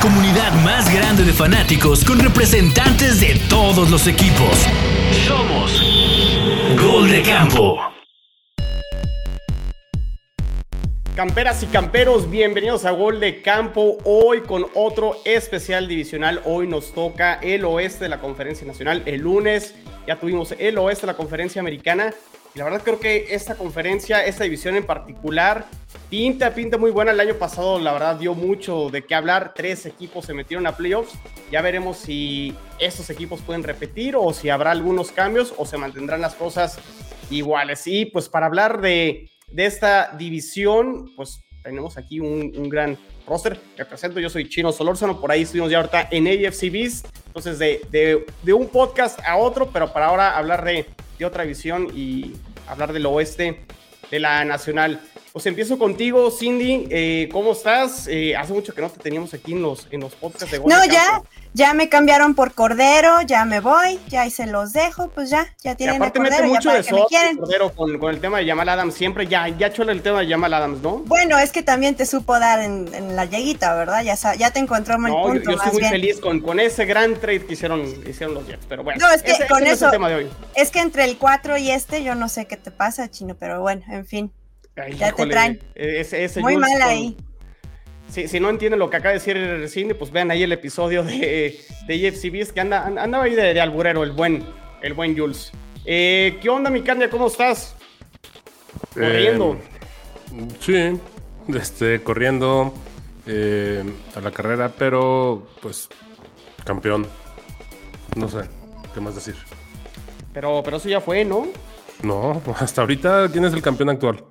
[0.00, 4.66] comunidad más grande de fanáticos con representantes de todos los equipos.
[5.26, 5.82] Somos
[6.80, 7.78] Gol de Campo.
[11.14, 13.98] Camperas y camperos, bienvenidos a Gol de Campo.
[14.04, 16.40] Hoy con otro especial divisional.
[16.46, 19.02] Hoy nos toca el oeste de la Conferencia Nacional.
[19.04, 19.74] El lunes
[20.06, 22.14] ya tuvimos el oeste de la Conferencia Americana.
[22.54, 25.66] Y la verdad creo que esta conferencia, esta división en particular,
[26.08, 27.12] pinta, pinta muy buena.
[27.12, 29.52] El año pasado la verdad dio mucho de qué hablar.
[29.54, 31.12] Tres equipos se metieron a playoffs.
[31.52, 36.20] Ya veremos si estos equipos pueden repetir o si habrá algunos cambios o se mantendrán
[36.20, 36.78] las cosas
[37.30, 37.86] iguales.
[37.86, 42.98] Y pues para hablar de, de esta división, pues tenemos aquí un, un gran
[43.30, 44.20] roster que presento.
[44.20, 47.06] Yo soy Chino Solórzano, por ahí estuvimos ya ahorita en AFC Beast.
[47.28, 50.86] Entonces, de, de, de un podcast a otro, pero para ahora hablar de
[51.20, 52.32] de otra visión y
[52.66, 53.60] hablar del oeste
[54.10, 55.00] de la nacional.
[55.32, 56.88] Pues empiezo contigo, Cindy.
[56.90, 58.08] Eh, ¿Cómo estás?
[58.08, 60.68] Eh, hace mucho que no te teníamos aquí en los, en los podcasts de Gol
[60.68, 61.22] No, ya,
[61.54, 65.54] ya me cambiaron por Cordero, ya me voy, ya ahí se los dejo, pues ya,
[65.62, 67.06] ya tienen y aparte Cordero, mete mucho de eso,
[67.38, 70.28] Cordero con, con, el tema de Jamal Adams, siempre ya, ya chola el tema de
[70.28, 70.98] Jamal Adams, ¿no?
[70.98, 74.02] Bueno, es que también te supo dar en, en la lleguita, ¿verdad?
[74.02, 75.92] Ya, ya te encontró mal no, punto, yo, yo estoy muy bien.
[75.92, 78.98] feliz con, con ese gran trade que hicieron, hicieron los Jets, pero bueno.
[79.00, 80.28] No, es que ese, con ese eso, no es el tema de hoy.
[80.56, 83.60] es que entre el 4 y este, yo no sé qué te pasa, Chino, pero
[83.60, 84.32] bueno, en fin.
[84.84, 85.60] Ay, ya híjole, te traen.
[85.74, 87.16] Ese, ese Muy Jules mal con- ahí.
[88.10, 90.50] Si, si no entienden lo que acaba de decir el cine, pues vean ahí el
[90.52, 94.44] episodio de, de EFC Beast, que anda, andaba ahí de, de alburero, el buen,
[94.82, 95.52] el buen Jules.
[95.84, 97.08] Eh, ¿Qué onda, mi carne?
[97.08, 97.76] ¿Cómo estás?
[98.94, 99.56] Corriendo.
[100.34, 101.00] Eh, sí,
[101.56, 102.74] este, corriendo
[103.26, 103.84] eh,
[104.16, 105.88] a la carrera, pero pues
[106.64, 107.06] campeón.
[108.16, 108.40] No sé,
[108.92, 109.36] ¿qué más decir?
[110.32, 111.46] Pero, pero eso ya fue, ¿no?
[112.02, 114.24] No, hasta ahorita, ¿quién es el campeón actual?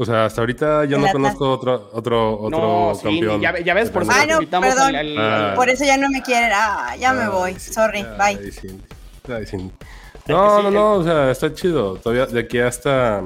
[0.00, 3.40] O sea, hasta ahorita yo no conozco otro, otro, otro no, sí, campeón.
[3.40, 4.94] ya, ya ves, por eso Ah, no, perdón.
[4.94, 5.52] al- al- Ah.
[5.56, 6.50] Por eso ya no me quieren.
[6.54, 7.54] Ah, ya me Ay, voy.
[7.58, 8.52] sí, Sorry, ay, bye.
[8.52, 8.68] sí,
[9.28, 9.56] ay, sí.
[10.24, 11.96] que No, sí, no, el- no, o sea, está chido.
[11.96, 13.22] Todavía de aquí hasta.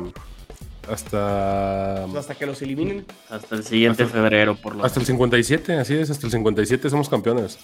[0.91, 2.04] Hasta.
[2.06, 3.04] pues, hasta que los eliminen.
[3.30, 7.08] Hasta el siguiente febrero, por lo Hasta el 57, así es, hasta el 57 somos
[7.08, 7.58] campeones.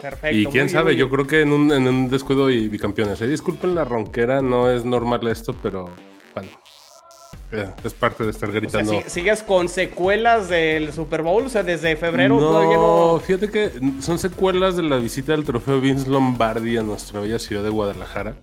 [0.00, 0.36] Perfecto.
[0.36, 3.20] Y quién sabe, yo creo que en un, en un descuido y bicampeones.
[3.20, 5.90] Eh, disculpen la ronquera, no es normal esto, pero
[6.34, 6.48] bueno,
[7.84, 8.92] es parte de estar O sea, gritando.
[9.02, 13.18] si- sigues con secuelas del Super Bowl, o sea, desde febrero todavía no, no.
[13.20, 17.62] fíjate que son secuelas de la visita del trofeo Vince Lombardi a nuestra bella ciudad
[17.62, 18.36] de Guadalajara.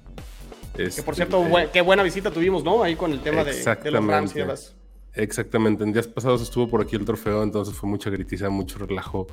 [0.76, 2.84] Que por cierto, bu- qué buena visita tuvimos, ¿no?
[2.84, 4.40] Ahí con el tema de, de Exactamente.
[4.40, 4.76] demás.
[5.16, 9.26] Exactamente, en días pasados estuvo por aquí el trofeo, entonces fue mucha gritiza, mucho relajo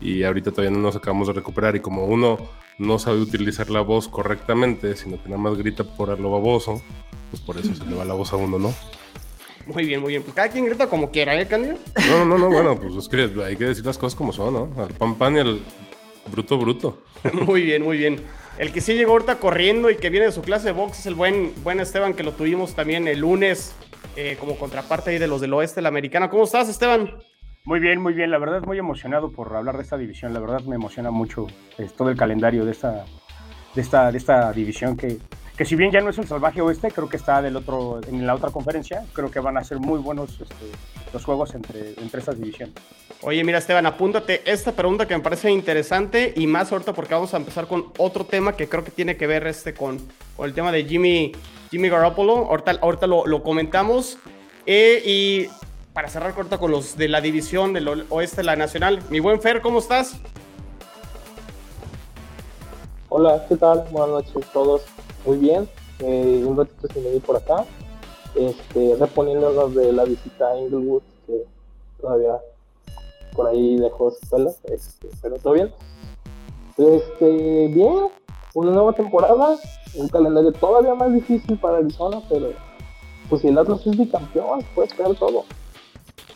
[0.00, 2.38] y ahorita todavía no nos acabamos de recuperar y como uno
[2.78, 6.80] no sabe utilizar la voz correctamente, sino que nada más grita por lo baboso,
[7.30, 8.72] pues por eso se le va la voz a uno, ¿no?
[9.66, 10.22] Muy bien, muy bien.
[10.22, 11.76] Pues cada quien grita como quiera, ¿eh, Candido?
[12.08, 14.54] No, no, no, no, bueno, pues es que hay que decir las cosas como son,
[14.54, 14.82] ¿no?
[14.82, 15.60] Al pan pan y al
[16.30, 17.02] bruto bruto.
[17.32, 18.20] Muy bien, muy bien.
[18.58, 21.06] El que sí llegó ahorita corriendo y que viene de su clase de box es
[21.06, 23.74] el buen, buen Esteban, que lo tuvimos también el lunes
[24.14, 26.28] eh, como contraparte ahí de los del oeste de la americana.
[26.28, 27.18] ¿Cómo estás, Esteban?
[27.64, 28.30] Muy bien, muy bien.
[28.30, 30.34] La verdad, muy emocionado por hablar de esta división.
[30.34, 31.46] La verdad, me emociona mucho
[31.78, 33.06] eh, todo el calendario de esta,
[33.74, 35.18] de esta, de esta división que,
[35.56, 38.26] que si bien ya no es el salvaje oeste, creo que está del otro, en
[38.26, 39.04] la otra conferencia.
[39.12, 40.66] Creo que van a ser muy buenos este,
[41.12, 42.74] los juegos entre, entre estas divisiones.
[43.22, 47.32] Oye, mira, Esteban, apúntate esta pregunta que me parece interesante y más ahorita porque vamos
[47.34, 49.98] a empezar con otro tema que creo que tiene que ver este con,
[50.36, 51.32] con el tema de Jimmy,
[51.70, 52.48] Jimmy Garoppolo.
[52.48, 54.18] Ahorita, ahorita lo, lo comentamos.
[54.66, 55.48] Eh, y
[55.92, 59.00] para cerrar corta con los de la división del oeste de la nacional.
[59.08, 60.16] Mi buen Fer, ¿cómo estás?
[63.08, 63.84] Hola, ¿qué tal?
[63.92, 64.82] Buenas noches a todos.
[65.24, 65.68] Muy bien.
[66.00, 67.64] Eh, un ratito sin venir por acá.
[68.34, 71.44] Este, reponiéndonos de la visita a Inglewood, que
[72.00, 72.38] todavía
[73.34, 75.72] por ahí dejó secuelas, este, pero todo bien.
[76.76, 78.08] Este, bien,
[78.54, 79.56] una nueva temporada,
[79.94, 82.52] un calendario todavía más difícil para Arizona, pero
[83.28, 85.44] pues si el Atlas es bicampeón, puede esperar todo.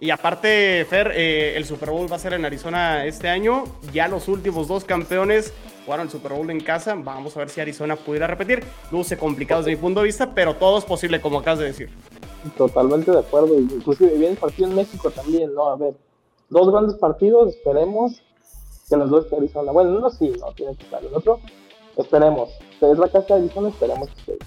[0.01, 3.65] Y aparte, Fer, eh, el Super Bowl va a ser en Arizona este año.
[3.93, 5.53] Ya los últimos dos campeones
[5.89, 6.95] jugaron el Super Bowl en casa.
[6.95, 8.63] Vamos a ver si Arizona pudiera repetir.
[8.93, 11.89] Luce complicado desde mi punto de vista, pero todo es posible, como acabas de decir.
[12.59, 13.59] Totalmente de acuerdo.
[13.59, 15.71] Inclusive viene el partido en México también, ¿no?
[15.71, 15.95] A ver,
[16.51, 18.21] dos grandes partidos, esperemos
[18.87, 19.73] que los dos esté Arizona.
[19.73, 21.03] Bueno, uno sí, no tiene que estar.
[21.03, 21.41] El otro,
[21.97, 22.51] esperemos.
[22.83, 24.39] Es la casa de Arizona, esperemos que esté.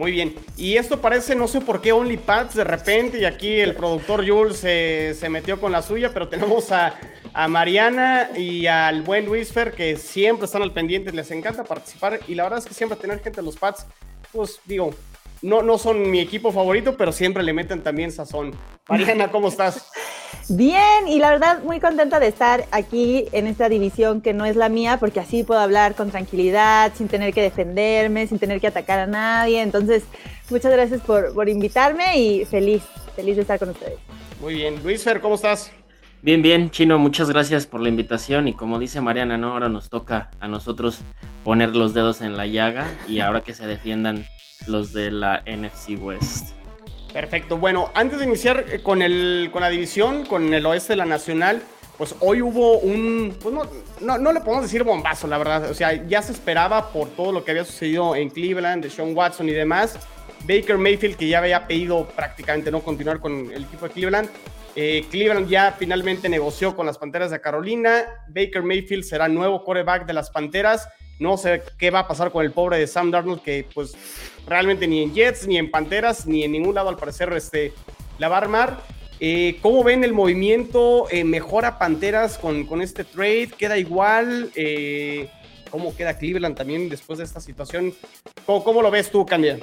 [0.00, 0.34] Muy bien.
[0.56, 4.56] Y esto parece, no sé por qué, OnlyPads de repente, y aquí el productor Jules
[4.56, 6.98] se, metió con la suya, pero tenemos a,
[7.34, 12.18] a Mariana y al buen Luis Fer, que siempre están al pendiente, les encanta participar,
[12.26, 13.84] y la verdad es que siempre tener gente en los pads,
[14.32, 14.94] pues digo,
[15.42, 18.52] no, no son mi equipo favorito, pero siempre le meten también sazón.
[18.88, 19.90] Mariana, ¿cómo estás?
[20.48, 24.56] Bien, y la verdad muy contenta de estar aquí en esta división que no es
[24.56, 28.66] la mía, porque así puedo hablar con tranquilidad, sin tener que defenderme, sin tener que
[28.66, 29.62] atacar a nadie.
[29.62, 30.02] Entonces,
[30.50, 32.82] muchas gracias por, por invitarme y feliz,
[33.14, 33.98] feliz de estar con ustedes.
[34.40, 34.82] Muy bien.
[34.82, 35.70] Luis Fer, ¿cómo estás?
[36.22, 39.52] Bien, bien, Chino, muchas gracias por la invitación y como dice Mariana, ¿no?
[39.52, 41.00] ahora nos toca a nosotros
[41.44, 44.26] poner los dedos en la llaga y ahora que se defiendan
[44.66, 46.50] los de la NFC West.
[47.10, 47.56] Perfecto.
[47.56, 51.06] Bueno, antes de iniciar eh, con, el, con la división, con el oeste de la
[51.06, 51.62] Nacional,
[51.96, 55.70] pues hoy hubo un, pues no, no, le podemos decir bombazo, la verdad.
[55.70, 59.16] O sea, ya se esperaba por todo lo que había sucedido en Cleveland, de Sean
[59.16, 59.98] Watson y demás.
[60.46, 64.28] Baker Mayfield, que ya había pedido prácticamente no continuar con el equipo de Cleveland,
[64.76, 68.04] eh, Cleveland ya finalmente negoció con las Panteras de Carolina.
[68.28, 70.88] Baker Mayfield será nuevo quarterback de las Panteras.
[71.18, 73.94] No sé qué va a pasar con el pobre de Sam Darnold, que pues
[74.46, 77.72] realmente ni en Jets, ni en Panteras, ni en ningún lado al parecer este,
[78.18, 78.80] la va a armar.
[79.18, 81.06] Eh, ¿Cómo ven el movimiento?
[81.10, 83.50] Eh, ¿Mejora Panteras con, con, este trade?
[83.58, 84.50] ¿Queda igual?
[85.70, 87.92] ¿Cómo queda Cleveland también después de esta situación?
[88.46, 89.58] ¿Cómo, cómo lo ves tú, Candia?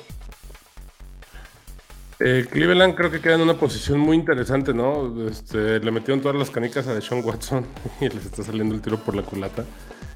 [2.20, 5.28] Eh, Cleveland creo que queda en una posición muy interesante, ¿no?
[5.28, 7.66] Este, le metieron todas las canicas a Deshaun Watson
[8.02, 9.66] y les está saliendo el tiro por la culata.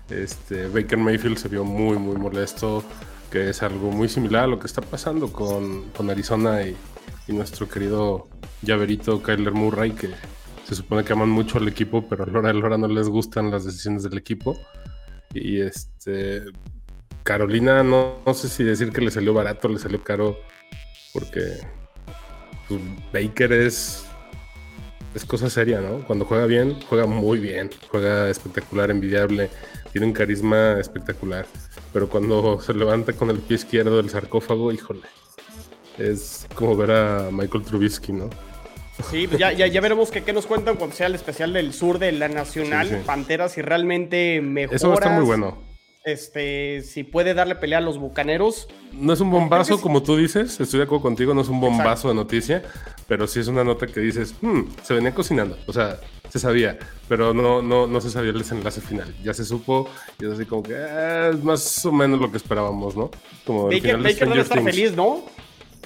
[0.10, 2.84] Este, Baker Mayfield se vio muy, muy molesto,
[3.30, 6.76] que es algo muy similar a lo que está pasando con, con Arizona y,
[7.28, 8.28] nuestro querido
[8.62, 10.10] llaverito Kyler Murray, que
[10.66, 13.50] se supone que aman mucho al equipo, pero a la hora de no les gustan
[13.50, 14.60] las decisiones del equipo.
[15.34, 16.44] Y este,
[17.24, 20.40] Carolina, no, sé si decir que le salió barato, le salió caro,
[21.14, 21.62] porque
[23.14, 24.06] Baker es,
[25.16, 26.06] es cosa seria, ¿no?
[26.06, 29.50] Cuando juega bien, juega muy bien, juega espectacular, envidiable,
[29.92, 31.46] tiene un carisma espectacular,
[31.94, 35.02] pero cuando se levanta con el pie izquierdo del sarcófago, híjole,
[35.98, 38.30] es como ver a Michael Trubisky, ¿no?
[39.10, 41.98] Sí, pues ya, ya, veremos que, qué nos cuentan cuando sea el especial del sur
[41.98, 44.76] de la Nacional, Panteras, y realmente mejora.
[44.76, 45.71] Eso está muy bueno
[46.04, 48.68] este, si puede darle pelea a los bucaneros.
[48.92, 52.10] No es un bombazo, como tú dices, estoy de acuerdo contigo, no es un bombazo
[52.10, 52.64] de noticia,
[53.08, 56.00] pero sí es una nota que dices, hmm, se venía cocinando, o sea,
[56.30, 59.14] se sabía, pero no, no, no se sabía el desenlace final.
[59.24, 59.90] Ya se supo,
[60.20, 63.12] y es así como que ah, es más o menos lo que esperábamos, ¿no?
[63.46, 65.24] Como Baker, Baker debe estar feliz, ¿no?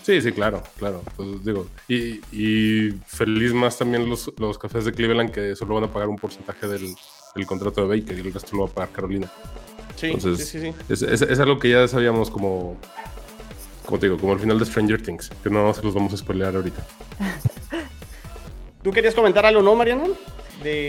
[0.03, 1.01] Sí, sí, claro, claro.
[1.15, 5.91] Pues digo, y, feliz más también los, los cafés de Cleveland que solo van a
[5.91, 6.93] pagar un porcentaje del,
[7.35, 9.31] del contrato de Baker y el resto lo va a pagar Carolina.
[9.95, 12.75] Sí, Entonces, sí, sí, es, es, algo que ya sabíamos como,
[13.85, 16.17] como te digo, como el final de Stranger Things, que no se los vamos a
[16.17, 16.83] spoilear ahorita.
[18.83, 20.03] ¿Tú querías comentar algo, no, Mariana?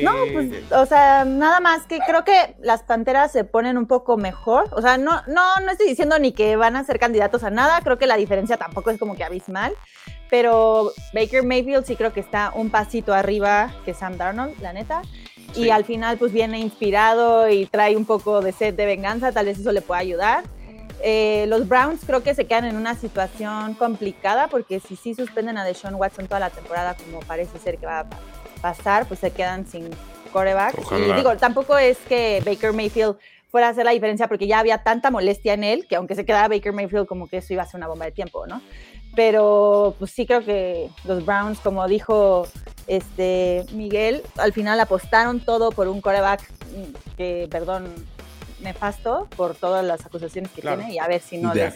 [0.02, 4.16] No, pues, o sea, nada más que creo que las Panteras se ponen un poco
[4.16, 4.68] mejor.
[4.72, 7.80] O sea, no, no, no estoy diciendo ni que van a ser candidatos a nada.
[7.82, 9.74] Creo que la diferencia tampoco es como que abismal.
[10.30, 15.02] Pero Baker Mayfield sí creo que está un pasito arriba que Sam Darnold, la neta
[15.54, 19.46] y al final pues viene inspirado y trae un poco de sed de venganza, tal
[19.46, 20.44] vez eso le pueda ayudar.
[21.02, 25.58] Eh, los Browns creo que se quedan en una situación complicada porque si sí suspenden
[25.58, 28.06] a Deshaun Watson toda la temporada como parece ser que va a
[28.62, 29.90] pasar, pues se quedan sin
[30.32, 30.74] coreback.
[30.92, 33.16] Y digo, tampoco es que Baker Mayfield
[33.50, 36.24] fuera a hacer la diferencia porque ya había tanta molestia en él que aunque se
[36.24, 38.60] quedara Baker Mayfield como que eso iba a ser una bomba de tiempo, ¿no?
[39.16, 42.46] Pero pues sí creo que los Browns, como dijo
[42.86, 46.48] este, Miguel, al final apostaron todo por un coreback
[47.16, 47.92] que, perdón,
[48.60, 51.74] nefasto por todas las acusaciones que tiene y a ver si no les,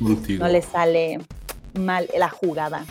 [0.00, 1.18] no les sale
[1.74, 2.84] mal la jugada.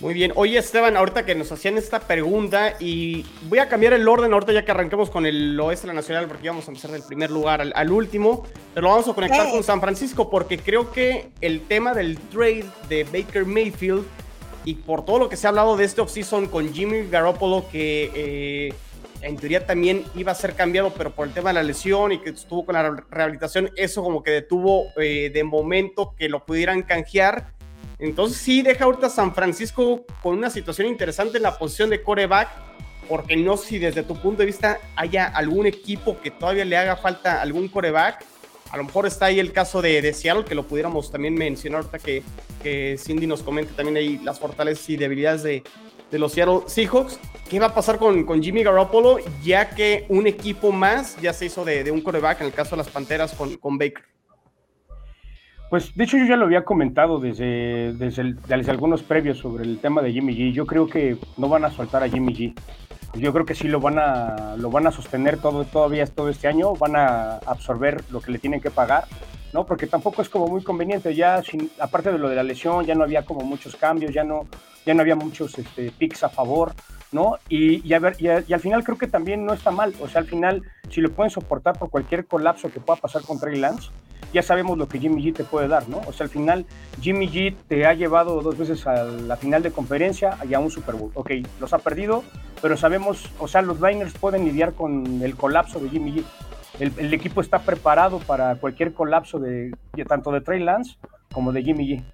[0.00, 0.32] Muy bien.
[0.36, 4.52] Oye, Esteban, ahorita que nos hacían esta pregunta y voy a cambiar el orden ahorita
[4.52, 7.32] ya que arranquemos con el oeste de la nacional porque íbamos a empezar del primer
[7.32, 11.62] lugar al, último, pero lo vamos a conectar con San Francisco porque creo que el
[11.62, 14.04] tema del trade de Baker Mayfield
[14.64, 18.12] y por todo lo que se ha hablado de este offseason con Jimmy Garoppolo, que
[18.14, 18.74] eh,
[19.22, 22.18] en teoría también iba a ser cambiado, pero por el tema de la lesión y
[22.18, 26.82] que estuvo con la rehabilitación, eso como que detuvo eh, de momento que lo pudieran
[26.82, 27.57] canjear.
[27.98, 32.48] Entonces sí deja ahorita San Francisco con una situación interesante en la posición de coreback,
[33.08, 36.76] porque no sé si desde tu punto de vista haya algún equipo que todavía le
[36.76, 38.24] haga falta algún coreback
[38.70, 41.80] a lo mejor está ahí el caso de, de Seattle, que lo pudiéramos también mencionar
[41.80, 42.22] ahorita que,
[42.62, 45.62] que Cindy nos comente también ahí las fortalezas y debilidades de,
[46.10, 47.18] de los Seattle Seahawks.
[47.48, 49.18] ¿Qué va a pasar con, con, Jimmy Garoppolo?
[49.42, 52.72] Ya que un equipo más ya se hizo de, de un coreback, en el caso
[52.72, 54.04] de las Panteras, con, con, Baker.
[55.70, 59.78] Pues de hecho yo ya lo había comentado desde, desde, desde algunos previos sobre el
[59.78, 60.52] tema de Jimmy G.
[60.52, 62.54] Yo creo que no van a soltar a Jimmy G
[63.14, 66.46] yo creo que sí lo van a, lo van a sostener todo, todavía todo este
[66.46, 69.06] año, van a absorber lo que le tienen que pagar
[69.52, 69.64] ¿no?
[69.64, 72.94] Porque tampoco es como muy conveniente, ya sin, aparte de lo de la lesión, ya
[72.94, 74.46] no había como muchos cambios, ya no,
[74.84, 76.74] ya no había muchos este, picks a favor,
[77.12, 77.38] ¿no?
[77.48, 81.00] Y, y, al final creo que también no está mal, o sea, al final, si
[81.00, 83.90] lo pueden soportar por cualquier colapso que pueda pasar con Trey Lance,
[84.32, 86.00] ya sabemos lo que Jimmy G te puede dar, ¿no?
[86.06, 86.66] O sea, al final
[87.00, 90.70] Jimmy G te ha llevado dos veces a la final de conferencia y a un
[90.70, 91.10] Super Bowl.
[91.14, 92.24] Ok, los ha perdido,
[92.60, 96.24] pero sabemos, o sea, los Niners pueden lidiar con el colapso de Jimmy G.
[96.78, 99.72] El, equipo está preparado para cualquier colapso de,
[100.06, 100.96] tanto de Trey Lance
[101.32, 102.04] como de Jimmy G.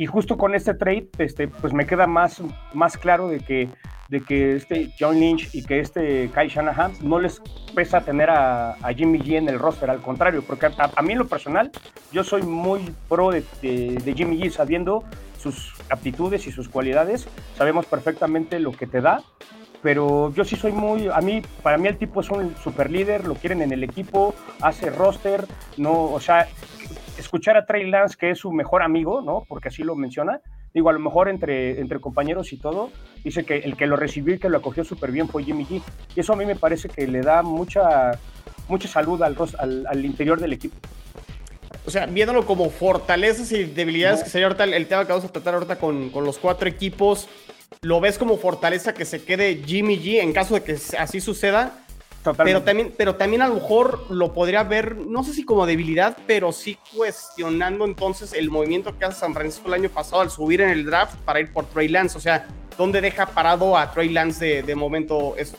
[0.00, 2.40] Y justo con este trade, este, pues me queda más,
[2.72, 3.68] más claro de que
[4.08, 7.42] de que este John Lynch y que este Kyle Shanahan no les
[7.74, 11.70] pesa tener a, Jimmy G en el roster, al contrario, porque a, mí lo personal
[12.12, 13.44] yo soy muy pro de,
[14.16, 15.04] Jimmy G sabiendo
[15.38, 17.28] sus aptitudes y sus cualidades,
[17.58, 19.22] sabemos perfectamente lo que te da,
[19.82, 23.26] pero yo sí soy muy, a mí, para mí el tipo es un super líder,
[23.26, 25.44] lo quieren en el equipo, hace roster,
[25.76, 26.48] no, o sea,
[27.20, 29.44] escuchar a Trey Lance, que es su mejor amigo, ¿no?
[29.48, 30.40] Porque así lo menciona,
[30.74, 32.90] digo, a lo mejor entre, entre compañeros y todo,
[33.24, 35.82] dice que el que lo recibió y que lo acogió súper bien fue Jimmy G.
[36.14, 38.12] Y eso a mí me parece que le da mucha,
[38.68, 39.36] mucha salud al,
[39.88, 40.76] al, interior del equipo.
[41.86, 45.32] O sea, viéndolo como fortalezas y debilidades, que sería ahorita el, tema que vamos a
[45.32, 47.28] tratar ahorita con, con los cuatro equipos,
[47.82, 51.72] ¿lo ves como fortaleza que se quede Jimmy G en caso de que así suceda?
[52.22, 56.18] Pero también, pero también a lo mejor lo podría ver, no sé si como debilidad,
[56.26, 60.60] pero sí cuestionando entonces el movimiento que hace San Francisco el año pasado al subir
[60.60, 62.18] en el draft para ir por Trey Lance.
[62.18, 62.46] O sea,
[62.76, 65.56] ¿dónde deja parado a Trey Lance de, momento esto?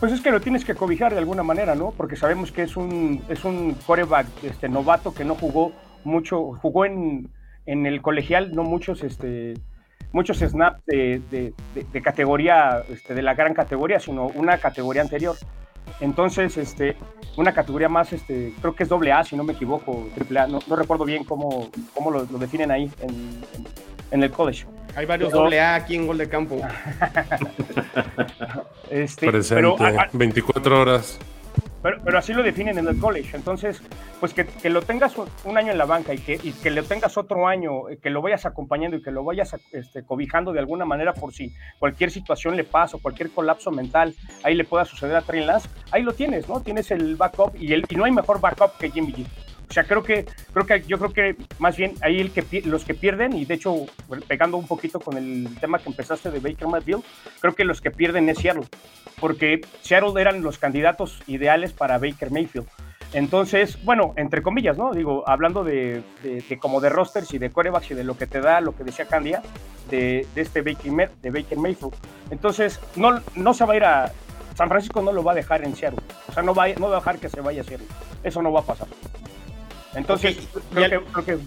[0.00, 1.92] Pues es que lo tienes que cobijar de alguna manera, ¿no?
[1.96, 6.86] Porque sabemos que es un, es un quarterback este, novato que no jugó mucho, jugó
[6.86, 7.30] en,
[7.66, 9.54] en el colegial, no muchos, este,
[10.12, 11.52] muchos snaps de,
[12.02, 15.36] categoría, este, de la gran categoría, sino una categoría anterior.
[16.00, 16.96] Entonces, este,
[17.36, 20.46] una categoría más, este, creo que es doble A, si no me equivoco, triple A,
[20.46, 22.90] no, recuerdo bien cómo, cómo lo, definen ahí
[24.10, 24.66] en, el college.
[24.94, 26.56] Hay varios doble A aquí en Gol de Campo.
[28.90, 29.76] este, Presente,
[30.12, 31.18] 24 horas.
[31.82, 33.36] Pero, así lo definen en el college.
[33.36, 33.82] Entonces,
[34.20, 37.16] pues que, lo tengas un año en la banca y que, y que lo tengas
[37.18, 40.84] otro año, eh, que lo vayas acompañando y que lo vayas este, cobijando de alguna
[40.84, 45.16] manera por si cualquier situación le pasa o cualquier colapso mental ahí le pueda suceder
[45.16, 46.60] a Trey Lance, ahí lo tienes, ¿no?
[46.60, 49.26] Tienes el backup y, el, y no hay mejor backup que Jimmy G.
[49.72, 52.84] O sea, creo que, creo que yo creo que más bien ahí el que, los
[52.84, 53.86] que pierden, y de hecho,
[54.28, 57.02] pegando un poquito con el tema que empezaste de Baker Mayfield,
[57.40, 58.66] creo que los que pierden es Seattle,
[59.18, 62.66] porque Seattle eran los candidatos ideales para Baker Mayfield.
[63.14, 64.92] Entonces, bueno, entre comillas, ¿no?
[64.92, 66.02] Digo, hablando de,
[66.60, 69.06] como de rosters y de corebacks y de lo que te da, lo que decía
[69.06, 69.40] Candia,
[69.88, 71.94] de, este Baker, de Baker Mayfield.
[72.30, 74.12] Entonces, no, no se va a ir a...
[74.54, 76.02] San Francisco no lo va a dejar en Seattle.
[76.28, 77.88] O sea, no va, no va a dejar que se vaya a Seattle.
[78.22, 78.86] Eso no va a pasar.
[79.94, 80.36] Entonces,
[80.72, 81.38] creo, que,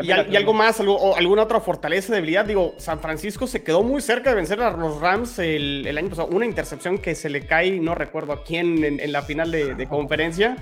[0.00, 2.44] ¿Y, algo más, alguna otra fortaleza, debilidad?
[2.44, 6.28] Digo, San Francisco se quedó muy cerca de vencer a los Rams el, año pasado.
[6.28, 10.56] Una intercepción que se le cae, no recuerdo a quién, en, la final de, conferencia.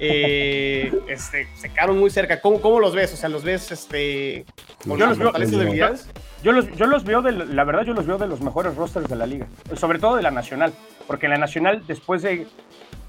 [0.00, 2.40] Eh, este, se quedaron muy cerca.
[2.40, 3.12] ¿Cómo, ¿Cómo, los ves?
[3.14, 4.44] O sea, ¿los ves este,
[4.86, 6.08] con yo los fortalezas debilidades?
[6.42, 9.08] Yo los, yo los veo, de, la verdad, yo los veo de los mejores rosters
[9.08, 9.46] de la liga.
[9.76, 10.72] Sobre todo de la nacional.
[11.06, 12.46] Porque en la nacional, después de...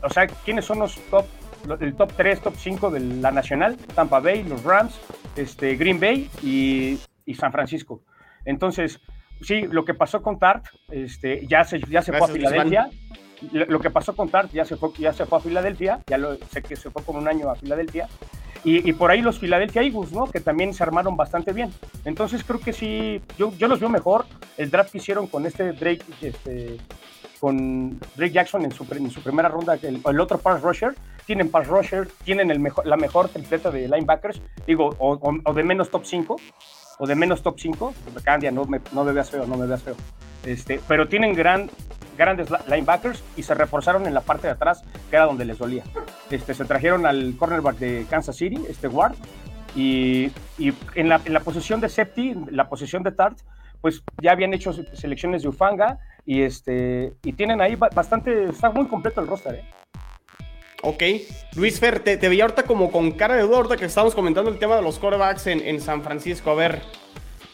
[0.04, 1.26] O sea, ¿quiénes son los top
[1.80, 5.00] el top 3, top 5 de la nacional, Tampa Bay, los Rams,
[5.36, 7.00] este, Green Bay y,
[7.34, 8.02] San Francisco.
[8.46, 9.00] Entonces,
[9.42, 12.90] sí, lo que pasó con Tart, este, ya se, ya se fue a Filadelfia.
[13.52, 16.36] Lo, que pasó con Tart ya se fue, ya se fue a Filadelfia, ya lo,
[16.36, 18.08] sé que se fue por un año a Filadelfia.
[18.68, 20.26] Y, por ahí los Philadelphia Eagles, ¿no?
[20.26, 21.72] Que también se armaron bastante bien.
[22.04, 24.26] Entonces creo que sí, yo, yo los veo mejor.
[24.58, 26.78] El draft que hicieron con este Drake, este,
[27.40, 31.50] con Drake Jackson en su, en su primera ronda, el, el otro pass rusher, tienen
[31.50, 36.06] pass rusher, tienen el mejor, la mejor tripleta de linebackers, digo, o, de menos top
[36.06, 36.36] 5,
[37.00, 39.84] o de menos top 5, Candia, no me, no me veas feo, no me veas
[39.84, 39.96] feo.
[40.44, 41.70] Este, pero tienen gran,
[42.18, 45.84] grandes linebackers y se reforzaron en la parte de atrás, que era donde les dolía.
[46.30, 49.16] Este, se trajeron al cornerback de Kansas City, este Ward,
[49.76, 53.40] y, y en, la, en, la, posición de Septi, la posición de Tart,
[53.82, 58.88] pues ya habían hecho selecciones de Ufanga y, este, y tienen ahí bastante, está muy
[58.88, 59.56] completo el roster.
[59.56, 59.66] ¿eh?
[60.86, 61.02] Ok.
[61.56, 64.60] Luis Fer, te, veía ahorita como con cara de duda ahorita que estábamos comentando el
[64.60, 66.52] tema de los quarterbacks en, San Francisco.
[66.52, 66.82] A ver.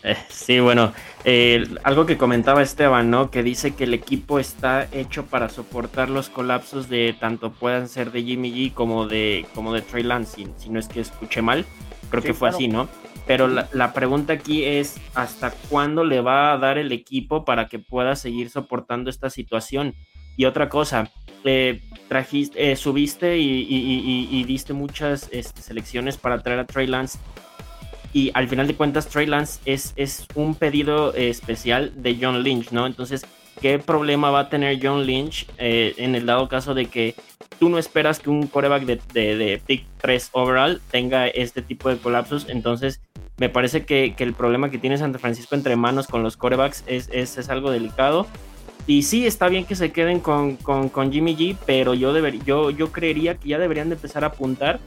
[0.04, 0.92] Eh, sí, bueno,
[1.24, 3.32] eh, algo que comentaba Esteban, ¿no?
[3.32, 8.12] Que dice que el equipo está hecho para soportar los colapsos de tanto puedan ser
[8.12, 11.66] de Jimmy G como de, como de Trey Lance, si, no es que escuché mal.
[12.10, 12.90] Creo que fue así, ¿no?
[13.28, 17.70] Pero la, la, pregunta aquí es, ¿hasta cuándo le va a dar el equipo para
[17.70, 19.96] que pueda seguir soportando esta situación?
[20.38, 21.10] Y otra cosa,
[21.44, 27.18] eh, trajiste, eh, subiste y, diste muchas este, selecciones para traer a Trey Lance.
[28.14, 32.86] Y al final de cuentas, Trey Lance es, un pedido especial de John Lynch, ¿no?
[32.86, 33.26] Entonces,
[33.62, 37.16] ¿qué problema va a tener John Lynch eh, en el dado caso de que
[37.60, 41.98] tú no esperas que un coreback de, de, pick 3 overall tenga este tipo de
[41.98, 42.48] colapsos?
[42.50, 43.00] Entonces,
[43.38, 47.50] me parece que, el problema que tiene San Francisco entre manos con los corebacks es
[47.50, 48.28] algo delicado.
[48.92, 52.72] Y sí, está bien que se queden con, con, Jimmy G, pero yo, deber, yo,
[52.72, 54.82] yo creería que ya deberían de empezar a apuntar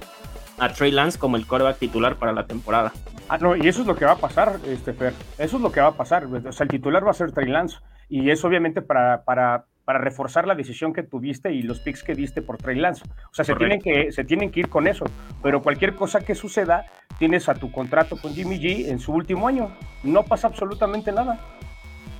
[0.58, 2.92] a Trey Lance como el coreback titular para la temporada.
[3.30, 5.14] Ah, no, y eso es lo que va a pasar, este Fer.
[5.38, 6.26] Eso es lo que va a pasar.
[6.26, 7.78] O sea, el titular va a ser Trey Lance.
[8.10, 12.14] Y es obviamente para, para, para reforzar la decisión que tuviste y los picks que
[12.14, 13.04] diste por Trey Lance.
[13.06, 15.06] O sea, se tienen, que, se tienen que ir con eso.
[15.42, 16.84] Pero cualquier cosa que suceda,
[17.18, 19.74] tienes a tu contrato con Jimmy G en su último año.
[20.02, 21.40] No pasa absolutamente nada.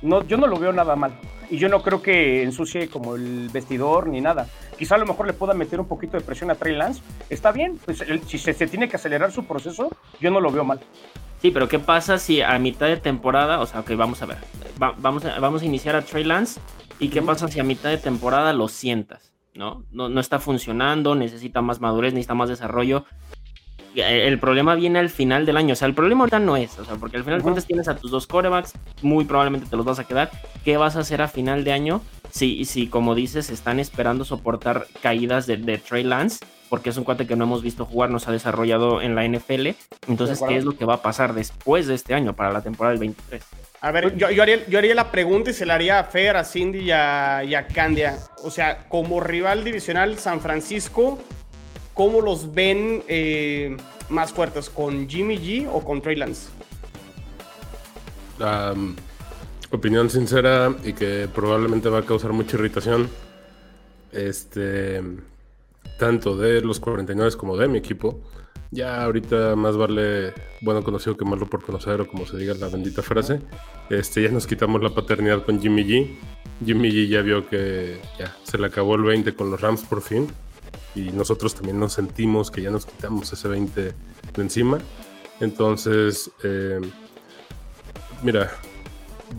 [0.05, 1.13] No, yo no lo veo nada mal.
[1.49, 4.47] Y yo no creo que ensucie como el vestidor ni nada.
[4.77, 7.01] Quizá a lo mejor le pueda meter un poquito de presión a Trey Lance.
[7.29, 10.79] Está bien, pues si se, tiene que acelerar su proceso, yo no lo veo mal.
[11.41, 14.37] Sí, pero ¿qué pasa si a mitad de temporada, o sea, ok, vamos a ver,
[14.77, 16.59] vamos, a, vamos a iniciar a Trey Lance
[16.99, 19.35] y qué pasa si a mitad de temporada lo sientas?
[19.55, 19.85] ¿no?
[19.91, 23.05] No, no está funcionando, necesita más madurez, necesita más desarrollo.
[23.95, 25.73] Eh, el problema viene al final del año.
[25.73, 27.87] O sea, el problema ahorita no es, o sea, porque al final de cuentas tienes
[27.87, 30.31] a tus dos corebacks, muy probablemente te los vas a quedar.
[30.63, 32.01] ¿Qué vas a hacer a final de año?
[32.31, 37.27] Si, si como dices, están esperando soportar caídas de, Trey Lance, porque es un cuate
[37.27, 39.69] que no hemos visto jugar, nos ha desarrollado en la NFL.
[40.07, 42.91] Entonces, ¿qué es lo que va a pasar después de este año para la temporada
[42.91, 43.43] del 23?
[43.81, 46.35] A ver, yo, yo, haría, yo haría la pregunta y se la haría a Fer,
[46.37, 48.17] a Cindy y a, y a Candia.
[48.43, 51.19] O sea, como rival divisional San Francisco,
[51.95, 53.75] ¿cómo los ven eh,
[54.09, 54.69] más fuertes?
[54.69, 56.49] ¿Con Jimmy G o con Trey Lance?
[59.71, 63.09] opinión sincera y que probablemente va a causar mucha irritación.
[64.11, 65.01] Este,
[65.97, 68.21] tanto de los 49 como de mi equipo.
[68.71, 72.67] Ya ahorita más vale bueno conocido que malo por conocer, o como se diga la
[72.67, 73.39] bendita frase.
[73.89, 76.17] Este, ya nos quitamos la paternidad con Jimmy G.
[76.65, 80.01] Jimmy G ya vio que ya se le acabó el 20 con los Rams por
[80.01, 80.27] fin
[80.95, 83.93] y nosotros también nos sentimos que ya nos quitamos ese 20 de
[84.37, 84.79] encima.
[85.39, 86.79] Entonces, eh,
[88.23, 88.51] mira,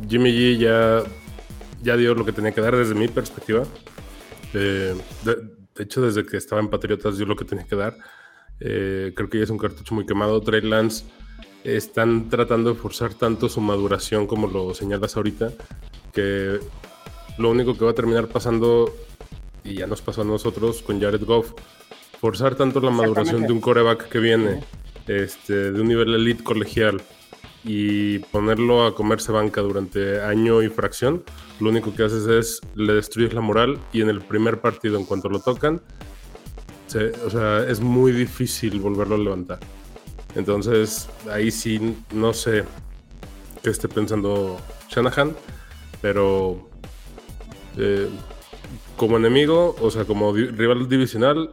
[0.09, 1.03] Jimmy G ya,
[1.83, 3.65] ya dio lo que tenía que dar desde mi perspectiva.
[4.53, 4.95] Eh,
[5.25, 7.97] de, hecho, desde que estaba en Patriotas dio lo que tenía que dar.
[8.61, 10.41] Eh, creo que ya es un cartucho muy quemado.
[10.41, 11.05] Trey Lance
[11.65, 15.53] están tratando de forzar tanto su maduración como lo señalas ahorita,
[16.13, 16.61] que
[17.39, 18.95] lo único que va a terminar pasando
[19.67, 21.53] y ya nos pasó a nosotros con Jared Goff,
[22.21, 24.65] forzar tanto la maduración de un coreback que viene
[25.07, 27.03] este, de un nivel elite colegial
[27.65, 31.25] y ponerlo a comerse banca durante año y fracción,
[31.59, 35.05] lo único que haces es le destruyes la moral y en el primer partido, en
[35.05, 35.83] cuanto lo tocan,
[37.25, 39.59] o sea, es muy difícil volverlo a levantar.
[40.35, 42.65] Entonces, ahí sí, no sé
[43.63, 45.35] qué esté pensando Shanahan,
[46.01, 46.69] pero
[47.77, 48.09] eh,
[48.97, 51.51] como enemigo, o sea, como rival divisional,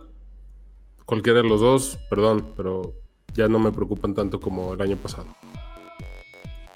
[1.06, 2.94] cualquiera de los dos, perdón, pero
[3.34, 5.28] ya no me preocupan tanto como el año pasado.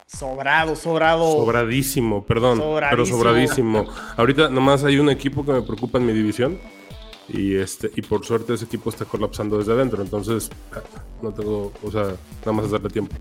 [0.05, 1.31] Sobrado, sobrado.
[1.33, 3.87] Sobradísimo, perdón, pero sobradísimo.
[4.15, 6.59] Ahorita nomás hay un equipo que me preocupa en mi división
[7.29, 10.49] y este y por suerte ese equipo está colapsando desde adentro, entonces
[11.21, 13.15] no tengo, o sea, nada más darle tiempo.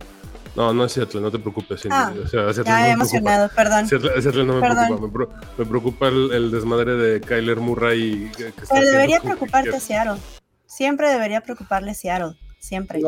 [0.56, 1.86] No, no es Seattle, no te preocupes.
[1.90, 3.86] Ah, o sea, Seattle ya no emocionado, perdón.
[3.86, 5.40] Seattle, no me preocupa.
[5.58, 8.32] Me, preocupa el, desmadre de Kyler Murray.
[8.36, 10.20] Que, Pero debería preocuparte Seattle.
[10.64, 12.38] Siempre debería preocuparle Seattle.
[12.58, 13.00] Siempre.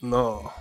[0.00, 0.52] No.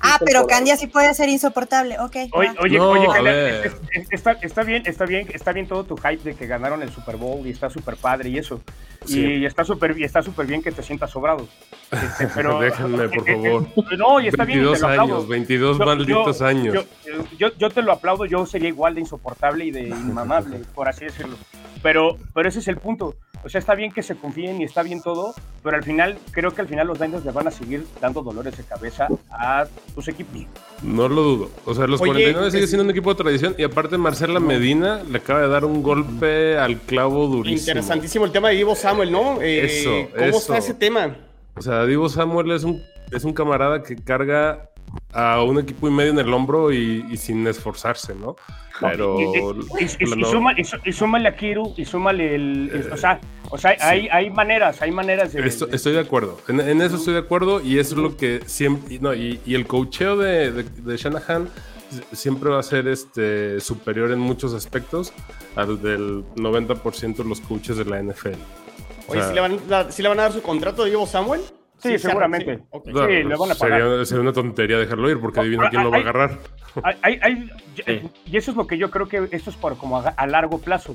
[0.00, 1.98] Ah, pero Candia sí puede ser insoportable.
[2.00, 2.16] Ok.
[2.32, 3.70] Oye, oye, oye
[4.10, 7.16] está, está, bien, está bien, está bien todo tu hype de que ganaron el Super
[7.16, 8.60] Bowl y está súper padre y eso.
[9.08, 11.46] Y está súper está súper bien que te sientas sobrado.
[11.90, 13.66] Este, pero, Déjenme, por favor.
[13.98, 15.00] No, y está 22 bien.
[15.00, 16.86] años, 22 malditos años.
[17.38, 21.04] Yo, yo, te lo aplaudo, yo sería igual de insoportable y de inmamable, por así
[21.04, 21.36] decirlo.
[21.82, 23.16] Pero, pero ese es el punto.
[23.44, 26.52] O sea, está bien que se confíen y está bien todo, pero al final, creo
[26.52, 29.51] que al final los Niners le van a seguir dando dolores de cabeza a
[29.94, 30.42] tus equipos.
[30.82, 31.50] No lo dudo.
[31.64, 35.18] O sea, los 49 sigue siendo un equipo de tradición y aparte Marcela Medina le
[35.18, 37.60] acaba de dar un golpe al clavo durísimo.
[37.60, 39.40] Interesantísimo el tema de Divo Samuel, ¿no?
[39.40, 41.16] Eh, eso, ¿Cómo está ese tema?
[41.54, 44.70] O sea, Divo Samuel es un, es un camarada que carga
[45.12, 48.36] a un equipo y medio en el hombro y, sin esforzarse, ¿no?
[48.90, 49.16] Pero.
[49.78, 52.90] Y, y, súmale a Kiru y súmale el.
[52.92, 55.46] o sea, o sea hay, hay, maneras, hay maneras de.
[55.46, 56.38] Estoy, de acuerdo.
[56.48, 58.98] En, eso estoy de acuerdo y eso es lo que siempre.
[59.00, 61.48] No, y, el cocheo de, de, Shanahan
[62.12, 65.12] siempre va a ser este, superior en muchos aspectos
[65.56, 68.30] al del 90% de los coaches de la NFL.
[69.08, 71.42] Oye, ¿sí, le van, le van, a dar su contrato de Diego Samuel?
[71.82, 72.60] Sí, seguramente.
[72.84, 74.06] Sí, le van a pagar.
[74.06, 76.38] Sería, una tontería dejarlo ir porque adivina quién lo va a agarrar.
[78.24, 80.94] y eso es lo que yo creo que esto es por como a largo plazo.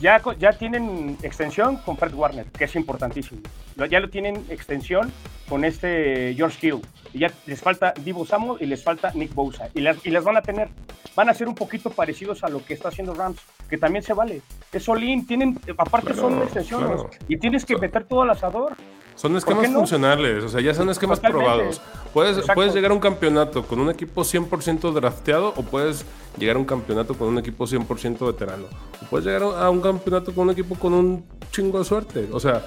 [0.00, 3.40] Ya, ya tienen extensión con Fred Warner, que es importantísimo.
[3.88, 5.12] Ya lo tienen extensión
[5.48, 6.80] con este George Hill.
[7.12, 9.68] Y ya les falta Divo Samuel y les falta Nick Bosa.
[9.72, 10.68] Y las, y las van a tener.
[11.14, 14.14] Van a ser un poquito parecidos a lo que está haciendo Rams, que también se
[14.14, 14.42] vale.
[14.72, 17.02] Es Olin, tienen, aparte son extensiones.
[17.28, 18.74] Y tienes que meter todo al asador.
[19.16, 21.80] Son esquemas funcionales, o sea, ya son esquemas probados.
[22.12, 26.04] Puedes, puedes llegar a un campeonato con un equipo 100% drafteado o puedes
[26.38, 28.66] llegar a un campeonato con un equipo 100% veterano.
[29.02, 32.28] O puedes llegar a un campeonato con un equipo con un chingo de suerte.
[32.32, 32.64] O sea,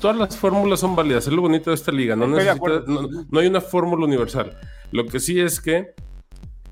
[0.00, 1.26] todas las fórmulas son válidas.
[1.26, 2.16] Es lo bonito de esta liga.
[2.16, 4.56] No, no, hay una fórmula universal.
[4.92, 5.94] Lo que sí es que,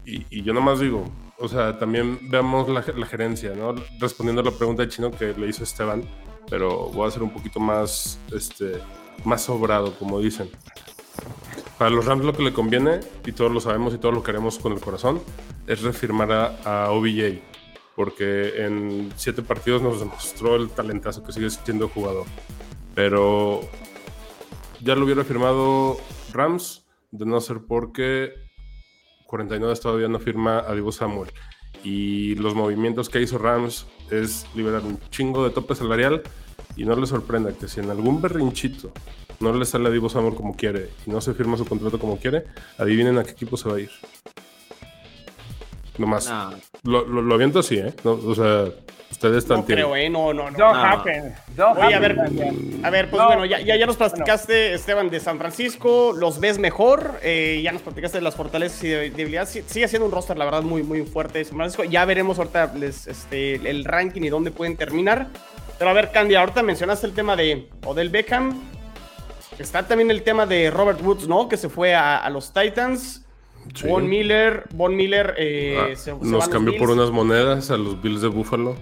[0.05, 1.05] y, y yo nomás digo,
[1.39, 3.75] o sea, también veamos la, la, gerencia, ¿no?
[4.01, 6.03] Respondiendo a la pregunta de Chino que le hizo Esteban
[6.49, 8.81] pero voy a ser un poquito más, este,
[9.25, 10.51] más sobrado, como dicen.
[11.79, 14.59] Para los Rams lo que le conviene, y todos lo sabemos y todos lo queremos
[14.59, 15.21] con el corazón,
[15.67, 16.31] es refirmar
[16.65, 17.41] a, OBJ,
[17.97, 22.27] porque en siete partidos nos demostró el talentazo que sigue siendo jugador.
[22.95, 23.61] Pero
[24.81, 25.97] ya lo hubiera firmado
[26.33, 28.35] Rams, de no ser porque
[29.27, 31.31] 49 todavía no firma a Diego Samuel
[31.85, 36.23] y los movimientos que hizo Rams es liberar un chingo de tope salarial
[36.77, 38.93] y no le sorprenda que si en algún berrinchito
[39.41, 42.19] no le sale a Divo Samuel como quiere y no se firma su contrato como
[42.19, 42.45] quiere,
[42.79, 43.91] adivinen a qué equipo se va a ir.
[45.99, 46.33] Nomás.
[46.83, 47.95] Lo, lo, aviento así, ¿eh?
[48.05, 48.67] o sea,
[49.15, 49.59] ustedes están.
[49.59, 50.11] No creo, ¿eh?
[50.11, 50.59] No, no, no.
[50.59, 50.75] no.
[50.75, 51.35] happen.
[51.77, 52.17] Oye, a ver,
[52.83, 56.13] a ver, pues bueno, ya, ya, nos platicaste, Esteban, de San Francisco.
[56.13, 57.19] Los ves mejor.
[57.23, 59.63] Eh, ya nos platicaste de las fortalezas y debilidades.
[59.67, 61.85] Sigue siendo un roster, la verdad, muy, muy fuerte de San Francisco.
[61.85, 65.29] Ya veremos ahorita este, el ranking y dónde pueden terminar.
[65.79, 68.61] Pero a ver, Candy, ahorita mencionaste el tema de Odell Beckham.
[69.59, 71.49] Está también el tema de Robert Woods, ¿no?
[71.49, 73.25] Que se fue a, a los Titans.
[73.87, 78.29] Von Miller, Von Miller eh, ah, nos cambió por unas monedas a los Bills de
[78.29, 78.77] Buffalo.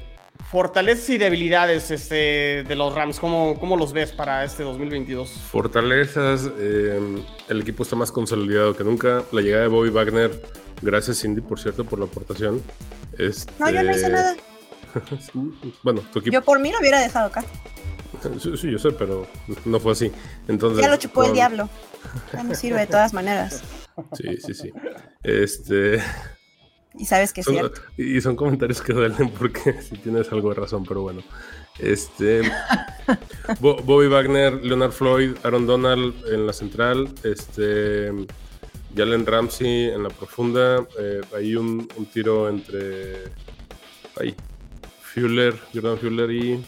[0.53, 5.31] Fortalezas y debilidades este, de los Rams, ¿cómo, ¿cómo, los ves para este 2022?
[5.31, 9.23] Fortalezas, em, el equipo está más consolidado que nunca.
[9.33, 10.43] La llegada de Bobby Wagner,
[10.83, 12.62] gracias Cindy, por cierto, por la aportación.
[13.17, 13.51] Este...
[13.59, 14.37] No, yo no hice nada.
[15.83, 16.35] bueno, tu equipo.
[16.35, 17.43] Yo por mí lo hubiera dejado acá.
[18.38, 19.27] Sí, yo sé, pero
[19.65, 20.12] no fue así.
[20.49, 21.71] Entonces, ya lo chupó el diablo.
[22.31, 23.62] Ya no sirve de todas maneras.
[24.12, 24.71] Sí, sí, sí.
[25.23, 25.99] Este.
[26.98, 27.81] Y sabes que es cierto.
[27.96, 31.22] Y son comentarios que duelen porque si tienes algo de razón, pero bueno.
[31.78, 32.42] Este.
[33.61, 38.11] Bobby Wagner, Leonard Floyd, Aaron Donald en la central, este.
[38.94, 40.87] Jalen Ramsey en la profunda.
[40.98, 43.24] Eh, hay un, tiro entre.
[44.20, 44.35] Ahí.
[45.00, 46.64] Fuller, Jordan Fuller y.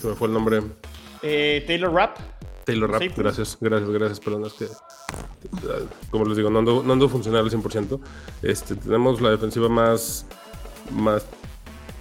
[0.00, 0.60] Se me fue el nombre.
[1.22, 2.18] Eh, Taylor Rapp.
[2.66, 4.66] Taylor Rapp, gracias, gracias, gracias, perdón, es que,
[6.10, 8.00] como les digo, no ando, no ando funcional al 100%.
[8.42, 10.26] Este, tenemos la defensiva más,
[10.90, 11.24] más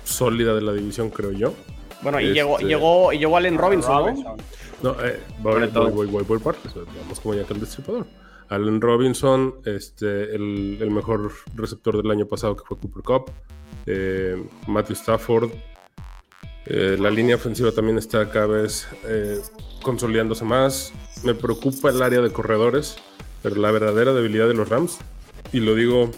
[0.04, 1.54] sólida de la división, creo yo.
[2.02, 4.38] Bueno, y, llegó, este, llegó, y llegó Allen Robinson, ¿no?
[4.82, 8.08] No, eh, voy, voy, voy, por partes, vamos como ya que el destripador.
[8.50, 13.32] Allen Robinson, este, el, el, mejor receptor del año pasado que fue Cooper Cup,
[13.86, 15.52] eh, Matthew Stafford,
[16.66, 19.40] eh, la línea ofensiva también está cada vez eh,
[19.84, 20.94] consolidándose más.
[21.24, 22.98] Me preocupa el área de corredores,
[23.44, 24.98] pero la verdadera debilidad de los Rams,
[25.52, 26.10] y lo digo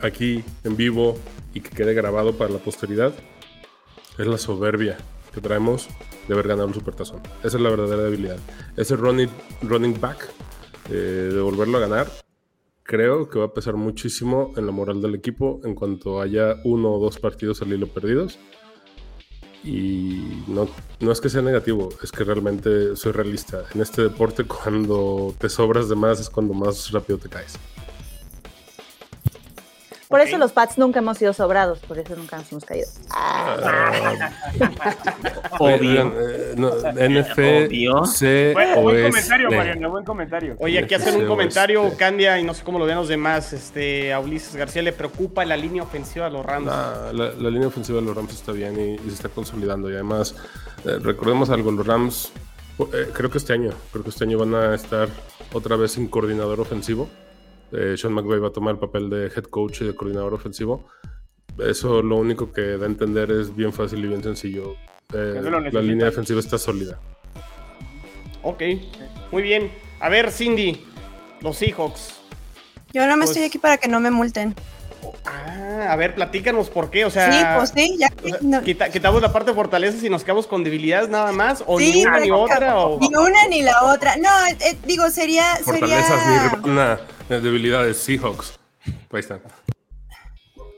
[0.00, 1.18] aquí en vivo
[1.54, 3.12] y que quede grabado para la posteridad,
[4.18, 4.96] es la soberbia
[5.34, 5.88] que traemos
[6.28, 7.20] de haber ganado el Supertazón.
[7.42, 8.38] Esa es la verdadera debilidad.
[8.76, 9.30] Ese running,
[9.62, 10.28] running back,
[10.88, 12.08] eh, de volverlo a ganar,
[12.84, 16.92] creo que va a pesar muchísimo en la moral del equipo en cuanto haya uno
[16.92, 18.38] o dos partidos al hilo perdidos
[19.64, 20.68] y no,
[21.00, 23.64] no es que sea negativo, es que realmente soy realista.
[23.74, 27.58] En este deporte cuando te sobras de más es cuando más rápido te caes.
[30.12, 32.86] Por eso los Pats nunca hemos sido sobrados, por eso nunca nos hemos caído.
[33.08, 34.30] Ah.
[35.58, 36.12] Obvio.
[36.14, 40.56] Eh, no, NFC, buen, buen comentario, Mariano, buen comentario.
[40.58, 43.54] Oye, aquí hacen un comentario, Candia, y no sé cómo lo ven los demás.
[43.54, 46.66] Este, a Ulises García le preocupa la línea ofensiva de los Rams.
[46.66, 49.90] la, línea ofensiva de los Rams está bien y, se está consolidando.
[49.90, 50.36] Y además,
[50.84, 52.32] eh, recordemos algo, los Rams,
[52.92, 55.08] eh, creo que este año, creo que este año van a estar
[55.54, 57.08] otra vez sin coordinador ofensivo.
[57.72, 60.86] Eh, Sean McVay va a tomar el papel de head coach y de coordinador ofensivo.
[61.58, 64.74] Eso lo único que da a entender es bien fácil y bien sencillo.
[65.14, 65.40] Eh,
[65.72, 66.98] la línea defensiva está sólida.
[68.42, 68.62] Ok,
[69.30, 69.70] muy bien.
[70.00, 70.84] A ver, Cindy,
[71.40, 72.20] los Seahawks.
[72.92, 74.54] Yo no me Pues- estoy aquí para que no me multen.
[75.24, 77.04] Ah, a ver, platícanos por qué.
[77.04, 80.02] O sea, sí, pues sí, ya o sea, no- quita- quitamos la parte de fortalezas
[80.02, 83.08] y nos quedamos con debilidades nada más, o Sí, ni una ni otra, o Ni
[83.16, 84.16] una ni la otra.
[84.16, 85.56] No, eh, digo, sería.
[85.64, 86.42] Fortalezas, sería...
[86.56, 88.58] Nirvana, eh, debilidades, Seahawks.
[89.12, 89.40] Ahí están.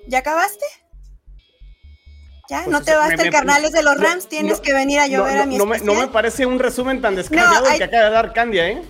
[0.06, 0.64] ¿Ya acabaste?
[2.50, 2.58] ¿Ya?
[2.64, 4.28] Pues, ¿No te basta el carnales de los no, Rams?
[4.28, 6.58] Tienes no, que venir a llover no, a mi no me, no me parece un
[6.58, 8.82] resumen tan el hay- que acaba de dar Candia, ¿eh?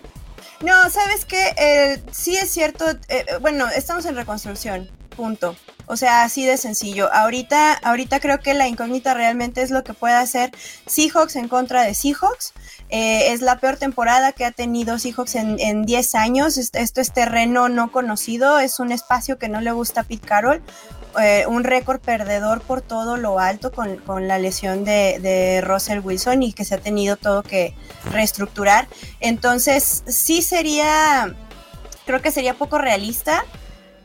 [0.60, 1.52] No, ¿sabes qué?
[1.56, 5.56] Eh, sí es cierto, eh, bueno, estamos en reconstrucción, punto.
[5.86, 7.12] O sea, así de sencillo.
[7.12, 10.50] Ahorita, ahorita creo que la incógnita realmente es lo que puede hacer
[10.86, 12.54] Seahawks en contra de Seahawks.
[12.88, 16.56] Eh, es la peor temporada que ha tenido Seahawks en, en 10 años.
[16.56, 20.26] Est- Esto es terreno no conocido, es un espacio que no le gusta a Pete
[20.26, 20.62] Carroll.
[21.22, 26.00] Eh, un récord perdedor por todo lo alto con, con la lesión de, de Russell
[26.00, 27.74] Wilson y que se ha tenido todo que
[28.10, 28.88] reestructurar.
[29.20, 31.32] Entonces, sí sería,
[32.06, 33.44] creo que sería poco realista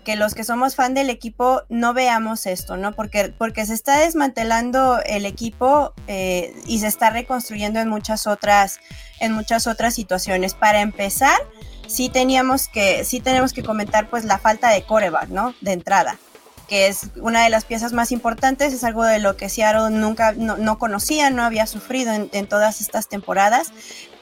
[0.09, 2.93] que los que somos fan del equipo no veamos esto, ¿no?
[2.93, 8.79] Porque, porque se está desmantelando el equipo eh, y se está reconstruyendo en muchas otras,
[9.19, 10.55] en muchas otras situaciones.
[10.55, 11.37] Para empezar,
[11.85, 15.53] sí teníamos que, sí tenemos que comentar pues la falta de coreback, ¿no?
[15.61, 16.17] De entrada
[16.69, 20.33] que es una de las piezas más importantes, es algo de lo que Seattle nunca,
[20.33, 23.73] no, no conocía, no había sufrido en, en todas estas temporadas,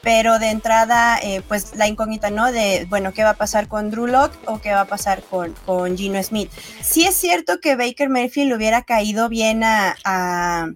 [0.02, 2.50] pero de entrada, eh, pues la incógnita, ¿no?
[2.50, 5.52] De, bueno, ¿qué va a pasar con Drew Lock o qué va a pasar con,
[5.66, 6.50] con Gino Smith?
[6.80, 10.68] Sí es cierto que Baker Mayfield hubiera caído bien a, a,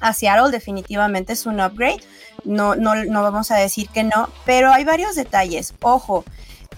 [0.00, 2.02] a Seattle, definitivamente es un upgrade,
[2.44, 6.24] no, no, no vamos a decir que no, pero hay varios detalles, ojo,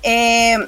[0.03, 0.59] eh,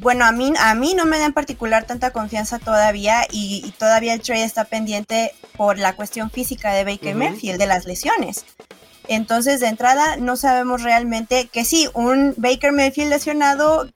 [0.00, 3.70] bueno, a mí, a mí no me da en particular tanta confianza todavía y, y
[3.72, 7.24] todavía el trade está pendiente por la cuestión física de Baker Ujú.
[7.24, 8.44] Mayfield, de las lesiones.
[9.08, 13.88] Entonces, de entrada, no sabemos realmente que sí, un Baker Mayfield lesionado,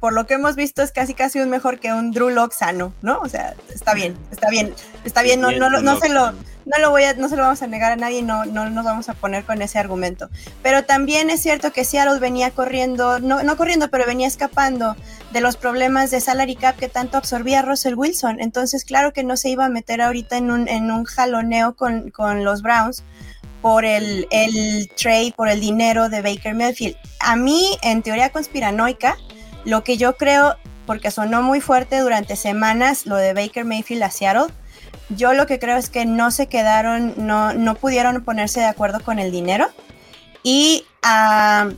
[0.00, 2.92] por lo que hemos visto, es casi casi un mejor que un Drew Lock sano,
[3.02, 3.18] ¿no?
[3.22, 6.78] O sea, está bien, está bien, está bien, no, no, lo- no se lo, no
[6.78, 9.08] lo voy a, no se lo vamos a negar a nadie, no, no nos vamos
[9.08, 10.28] a poner con ese argumento.
[10.62, 14.94] Pero también es cierto que Seattle venía corriendo, no, no corriendo, pero venía escapando
[15.30, 18.40] de los problemas de salary cap que tanto absorbía Russell Wilson.
[18.40, 22.10] Entonces, claro que no se iba a meter ahorita en un, en un jaloneo con,
[22.10, 23.04] con los Browns
[23.62, 26.96] por el, el trade, por el dinero de Baker Mayfield.
[27.20, 29.16] A mí, en teoría conspiranoica,
[29.64, 34.10] lo que yo creo, porque sonó muy fuerte durante semanas lo de Baker Mayfield a
[34.10, 34.54] Seattle,
[35.10, 39.00] yo lo que creo es que no se quedaron, no, no pudieron ponerse de acuerdo
[39.00, 39.68] con el dinero
[40.42, 41.68] y a,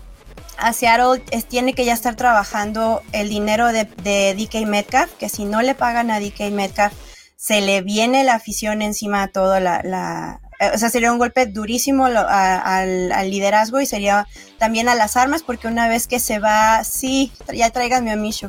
[0.59, 5.45] a Seattle tiene que ya estar trabajando el dinero de, de DK Metcalf, que si
[5.45, 6.93] no le pagan a DK Metcalf,
[7.37, 11.19] se le viene la afición encima a todo la, la- eh, o sea, sería un
[11.19, 16.07] golpe durísimo lo- al, al liderazgo y sería también a las armas, porque una vez
[16.07, 18.49] que se va, sí, ya tráiganme a Mishu.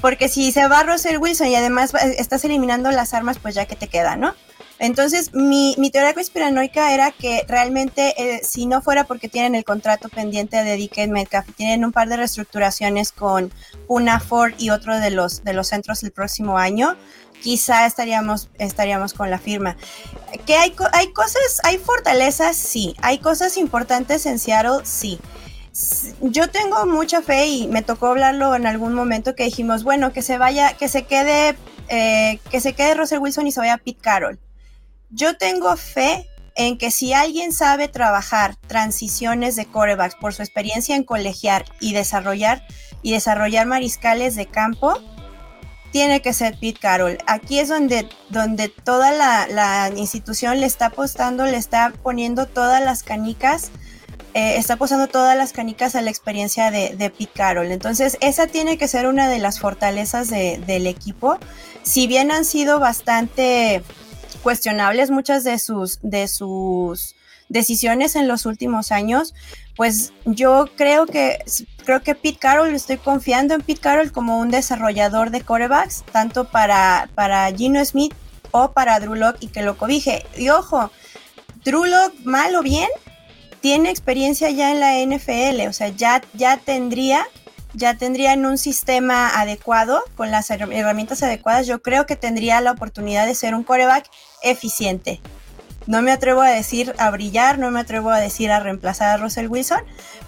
[0.00, 3.76] Porque si se va Russell Wilson y además estás eliminando las armas, pues ya que
[3.76, 4.34] te queda, ¿no?
[4.80, 9.62] Entonces, mi, mi teoría conspiranoica era que realmente, eh, si no fuera porque tienen el
[9.62, 13.52] contrato pendiente de DK Metcalf, tienen un par de reestructuraciones con
[13.86, 16.96] Puna Ford y otro de los, de los centros el próximo año,
[17.42, 19.76] quizá estaríamos, estaríamos con la firma.
[20.46, 22.96] Que hay, hay cosas, hay fortalezas, sí.
[23.02, 25.20] Hay cosas importantes en Seattle, sí.
[26.22, 30.22] Yo tengo mucha fe y me tocó hablarlo en algún momento que dijimos, bueno, que
[30.22, 31.54] se vaya, que se quede,
[31.88, 34.38] eh, que se quede Russell Wilson y se vaya Pete Carroll.
[35.10, 40.96] Yo tengo fe en que si alguien sabe trabajar transiciones de corebacks por su experiencia
[40.96, 42.64] en colegiar y desarrollar
[43.02, 44.98] y desarrollar mariscales de campo,
[45.90, 47.18] tiene que ser Pete Carroll.
[47.26, 53.02] Aquí es donde, donde toda la, institución le está apostando, le está poniendo todas las
[53.02, 53.70] canicas,
[54.34, 57.72] eh, está apostando todas las canicas a la experiencia de, de Pete Carroll.
[57.72, 61.38] Entonces, esa tiene que ser una de las fortalezas de- del equipo.
[61.82, 63.82] Si bien han sido bastante
[64.42, 67.14] cuestionables muchas de sus, de sus
[67.48, 69.34] decisiones en los últimos años,
[69.76, 71.38] pues yo creo que
[71.84, 76.44] creo que Pete Carroll, estoy confiando en Pete Carroll como un desarrollador de corebacks, tanto
[76.44, 78.14] para, para Gino Smith
[78.52, 80.24] o para Drew Lock y que lo cobije.
[80.36, 80.90] Y ojo,
[81.64, 82.88] Drew Lock, mal o bien,
[83.60, 87.26] tiene experiencia ya en la NFL, o sea, ya, ya tendría,
[87.74, 92.60] ya tendría en un sistema adecuado, con las her- herramientas adecuadas, yo creo que tendría
[92.60, 94.06] la oportunidad de ser un coreback
[94.42, 95.20] eficiente.
[95.86, 99.16] No me atrevo a decir a brillar, no me atrevo a decir a reemplazar a
[99.22, 99.80] Russell Wilson,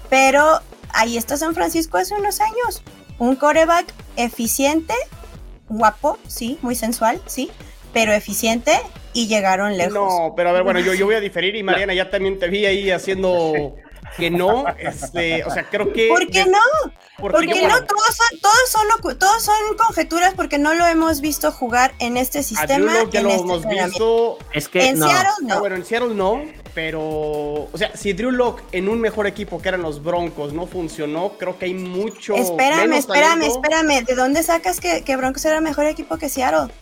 [0.08, 2.82] pero ahí está San Francisco hace unos años.
[3.18, 4.94] Un coreback eficiente,
[5.68, 7.50] guapo, sí, muy sensual, sí,
[7.92, 8.72] pero eficiente
[9.12, 9.94] y llegaron lejos.
[9.94, 12.48] No, pero a ver, bueno, yo, yo voy a diferir y Mariana, ya también te
[12.48, 13.74] vi ahí haciendo
[14.16, 14.64] que no.
[14.78, 16.08] Este, o sea, creo que.
[16.08, 16.58] ¿Por qué no?
[17.18, 21.94] Porque, no, todos son, todos son, todos son conjeturas porque no lo hemos visto jugar
[22.00, 23.04] en este sistema.
[23.10, 24.38] ya lo este hemos visto.
[24.52, 25.08] Es que en no.
[25.08, 25.54] Seattle no.
[25.54, 26.42] Ah, bueno, en Seattle no,
[26.74, 27.00] pero.
[27.00, 31.34] O sea, si Drew Lock en un mejor equipo que eran los Broncos no funcionó,
[31.38, 32.34] creo que hay mucho.
[32.34, 34.04] espérame, menos espérame, talento espérame.
[34.04, 36.72] ¿De dónde sacas que, que Broncos era mejor equipo que Seattle?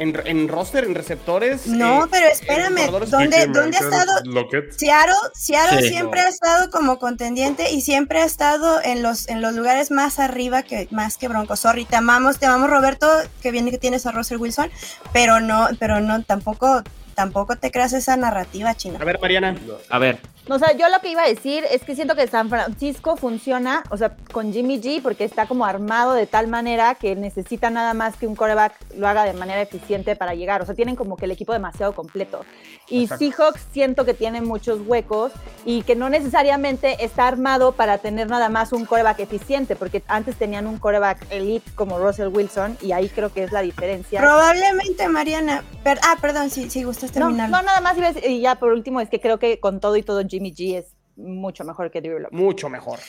[0.00, 1.66] En, en roster, en receptores.
[1.66, 4.12] No, eh, pero espérame, ¿dónde- dónde ha estado?
[4.24, 4.72] Lockett.
[4.72, 5.88] Seattle, Seattle Sí.
[5.90, 10.18] siempre ha estado como contendiente y siempre ha estado en los, en los lugares más
[10.18, 11.60] arriba que más que Broncos.
[11.60, 13.06] Sorry, te amamos, te amamos Roberto,
[13.42, 14.70] que viene que tienes a Russell Wilson,
[15.12, 16.82] pero no, pero no, tampoco,
[17.20, 18.98] tampoco te creas esa narrativa china.
[19.00, 19.54] A ver, Mariana.
[19.90, 22.48] A ver, O sea, yo lo que iba a decir es que siento que San
[22.48, 27.14] Francisco funciona, o sea, con Jimmy G, porque está como armado de tal manera que
[27.14, 30.62] necesita nada más que un coreback lo haga de manera eficiente para llegar.
[30.62, 32.44] O sea, tienen como que el equipo demasiado completo.
[32.88, 33.24] Y Exacto.
[33.24, 35.30] Seahawks siento que tiene muchos huecos
[35.64, 40.34] y que no necesariamente está armado para tener nada más un coreback eficiente, porque antes
[40.36, 44.20] tenían un coreback elite como Russell Wilson y ahí creo que es la diferencia.
[44.20, 45.62] Probablemente, Mariana.
[45.84, 47.50] per- ah, perdón, si, si gustas No, terminar.
[47.50, 47.96] no, nada más
[48.26, 50.94] y ya por último es que creo que con todo y todo Jimmy G es
[51.16, 52.26] mucho mejor que Drew.
[52.30, 53.00] Mucho mejor.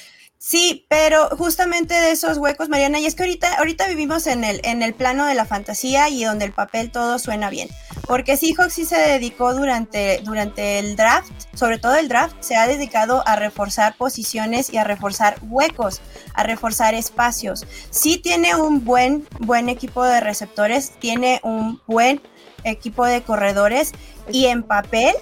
[0.44, 4.60] Sí, pero justamente de esos huecos, Mariana, y es que ahorita, ahorita vivimos en el,
[4.64, 7.70] en el plano de la fantasía y donde el papel todo suena bien.
[8.08, 12.66] Porque Seahawks sí se dedicó durante, durante el draft, sobre todo el draft, se ha
[12.66, 16.02] dedicado a reforzar posiciones y a reforzar huecos,
[16.34, 17.68] a reforzar espacios.
[17.92, 22.20] Sí tiene un buen, buen equipo de receptores, tiene un buen
[22.64, 23.92] equipo de corredores
[24.32, 25.14] y en papel,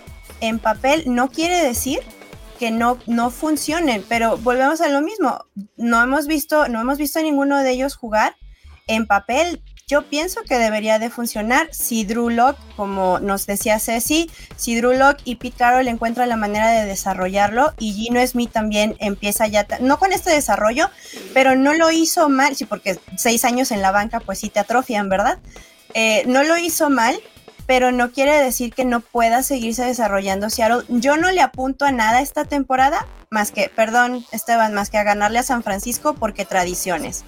[0.42, 2.00] en papel no quiere decir
[2.60, 5.46] que no, no funcionen, pero volvemos a lo mismo.
[5.78, 8.36] No hemos visto, no hemos visto a ninguno de ellos jugar
[8.88, 9.64] en papel.
[9.88, 14.94] Yo pienso que debería de funcionar si Drew Lock, como nos decía Ceci, si Drew
[14.94, 19.66] Lock y Pete Carroll encuentran la manera de desarrollarlo y Gino Smith también empieza ya,
[19.80, 20.92] no con este desarrollo,
[21.34, 24.60] pero no lo hizo mal, sí, porque seis años en la banca pues sí te
[24.60, 25.40] atrofian, ¿verdad?
[25.94, 27.20] Eh, no lo hizo mal,
[27.66, 30.86] pero no quiere decir que no pueda seguirse desarrollando Seattle.
[30.90, 35.04] Yo no le apunto a nada esta temporada, más que, perdón Esteban, más que a
[35.04, 37.24] ganarle a San Francisco porque tradiciones.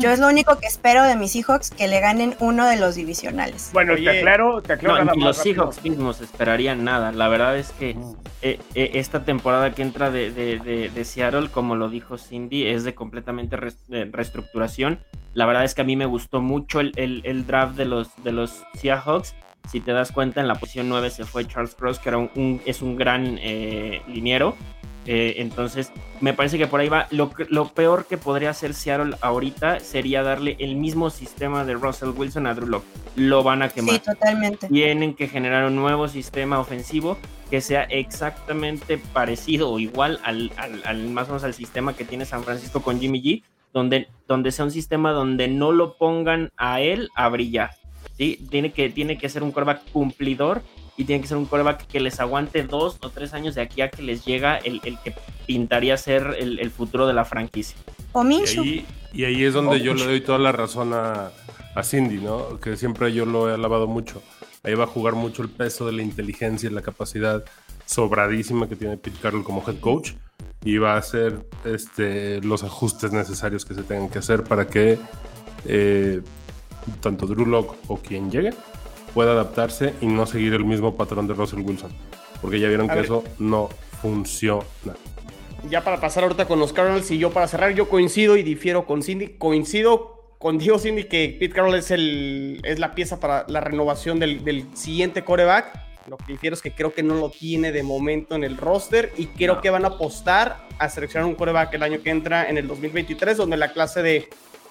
[0.00, 2.94] Yo es lo único que espero de mis Seahawks, que le ganen uno de los
[2.94, 3.70] divisionales.
[3.72, 5.54] Bueno, Oye, te aclaro, te aclaro no, nada ni más los rápido.
[5.72, 7.12] Seahawks mismos esperarían nada.
[7.12, 8.14] La verdad es que Mm.
[8.42, 12.66] eh, eh, esta temporada que entra de, de- de- de Seattle, como lo dijo Cindy,
[12.68, 15.00] es de completamente reestructuración.
[15.34, 18.08] La verdad es que a mí me gustó mucho el, el- el draft de los,
[18.24, 19.34] de los Seahawks.
[19.68, 22.30] Si te das cuenta, en la posición 9 se fue Charles Cross, que era un,
[22.36, 24.56] un- es un gran eh, liniero.
[25.06, 27.06] Eh, entonces, me parece que por ahí va.
[27.10, 32.08] Lo, lo peor que podría hacer Seattle ahorita sería darle el mismo sistema de Russell
[32.10, 32.84] Wilson a Drew Lock.
[33.14, 34.68] Lo van a quemar Sí, totalmente.
[34.68, 37.16] tienen que generar un nuevo sistema ofensivo
[37.50, 42.04] que sea exactamente parecido o igual al, al- al- más o menos al sistema que
[42.04, 43.42] tiene San Francisco con Jimmy G,
[43.72, 47.70] donde, donde sea un sistema donde no lo pongan a él a brillar.
[48.16, 48.44] ¿sí?
[48.50, 50.62] Tiene, que, tiene que ser un quarterback cumplidor
[50.96, 53.82] y tiene que ser un quarterback que les aguante dos o tres años de aquí
[53.82, 55.14] a que les llega el, el que
[55.46, 57.76] pintaría ser el, el futuro de la franquicia.
[58.12, 58.24] O
[58.64, 61.30] Y ahí, y ahí es donde yo le doy toda la razón a,
[61.74, 62.58] a Cindy, ¿no?
[62.60, 64.22] Que siempre yo lo he alabado mucho.
[64.62, 67.44] Ahí va a jugar mucho el peso de la inteligencia y la capacidad
[67.84, 70.12] sobradísima que tiene Pete Carroll como head coach.
[70.64, 74.98] Y va a hacer este, los ajustes necesarios que se tengan que hacer para que
[75.66, 76.22] eh,
[77.00, 78.52] tanto Drew Lock o quien llegue
[79.16, 81.90] pueda adaptarse y no seguir el mismo patrón de Russell Wilson.
[82.42, 83.04] Porque ya vieron A que ver.
[83.06, 83.70] eso no
[84.02, 84.66] funciona.
[85.70, 88.84] Ya para pasar ahorita con los Cardinals y yo para cerrar, yo coincido y difiero
[88.84, 89.28] con Cindy.
[89.38, 94.44] Coincido contigo, Cindy, que Pete Carroll es, el, es la pieza para la renovación del,
[94.44, 95.86] del siguiente coreback.
[96.08, 99.12] Lo que difiero es que creo que no lo tiene de momento en el roster
[99.16, 99.60] y creo No.
[99.62, 103.38] que van a apostar a seleccionar un coreback el año que entra en el 2023,
[103.38, 104.28] donde la clase de,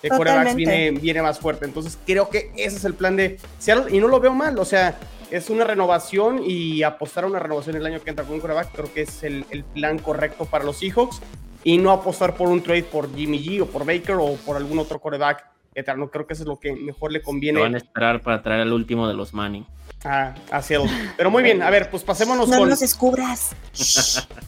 [0.10, 0.72] de corebacks Totalmente.
[0.72, 1.66] viene, viene más fuerte.
[1.66, 4.58] Entonces creo que ese es el plan de Seattle y no lo veo mal.
[4.60, 4.98] O sea,
[5.32, 8.72] es una renovación y apostar a una renovación el año que entra con un coreback
[8.74, 11.22] creo que es el, el plan correcto para los Seahawks
[11.64, 14.78] y no apostar por un trade por Jimmy G o por Baker o por algún
[14.80, 16.10] otro coreback eterno.
[16.10, 18.72] Creo que eso es lo que mejor le conviene van a esperar para traer al
[18.72, 19.66] último de los Manning.
[20.06, 20.90] a, a Seattle.
[21.18, 23.56] Pero muy bien, a ver, pues pasémonos No con, los descubras.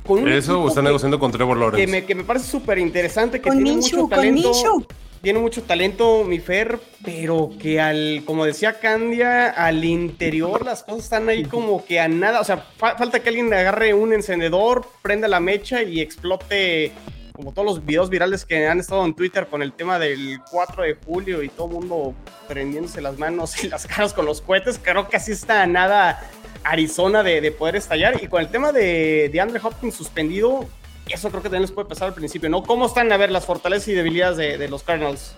[0.05, 1.87] con un Eso o equipo está que- negociando con Trevor que Lawrence.
[1.91, 4.51] me, que me parece súper interesante, que Con tiene mucho con talento.
[5.21, 11.05] Tiene mucho talento, mi Fer, pero que al, como decía Candia, al interior las cosas
[11.05, 12.39] están ahí como que a nada.
[12.39, 16.91] O sea, fa- falta que alguien agarre un encendedor, prenda la mecha y explote
[17.33, 20.83] como todos los videos virales que han estado en Twitter con el tema del 4
[20.83, 22.15] de julio y todo el mundo
[22.47, 24.79] prendiéndose las manos y las caras con los cohetes.
[24.81, 26.19] Creo que así está a nada
[26.63, 28.23] Arizona de, de poder estallar.
[28.23, 30.65] Y con el tema de, de Andre Hopkins suspendido,
[31.13, 32.63] eso creo que también les puede pasar al principio, ¿no?
[32.63, 35.35] ¿Cómo están, a ver, las fortalezas y debilidades de, los Cardinals,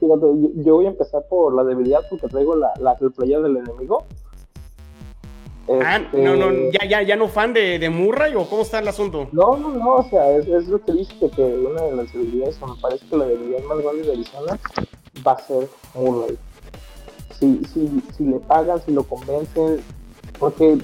[0.00, 0.26] Fíjate,
[0.64, 4.06] yo, voy a empezar por la debilidad porque traigo la, la del enemigo.
[5.68, 8.78] Ah, no, no, este, ya, ya, ya no fan de, de, Murray o cómo está
[8.78, 9.28] el asunto?
[9.32, 12.56] No, no, no, o sea, es, es lo que dice que una de las debilidades,
[12.62, 14.58] o me parece que la debilidad más grande de Arizona
[15.26, 16.38] va a ser Murray.
[17.38, 19.80] Si, si, si le pagan, si lo convencen,
[20.38, 20.78] porque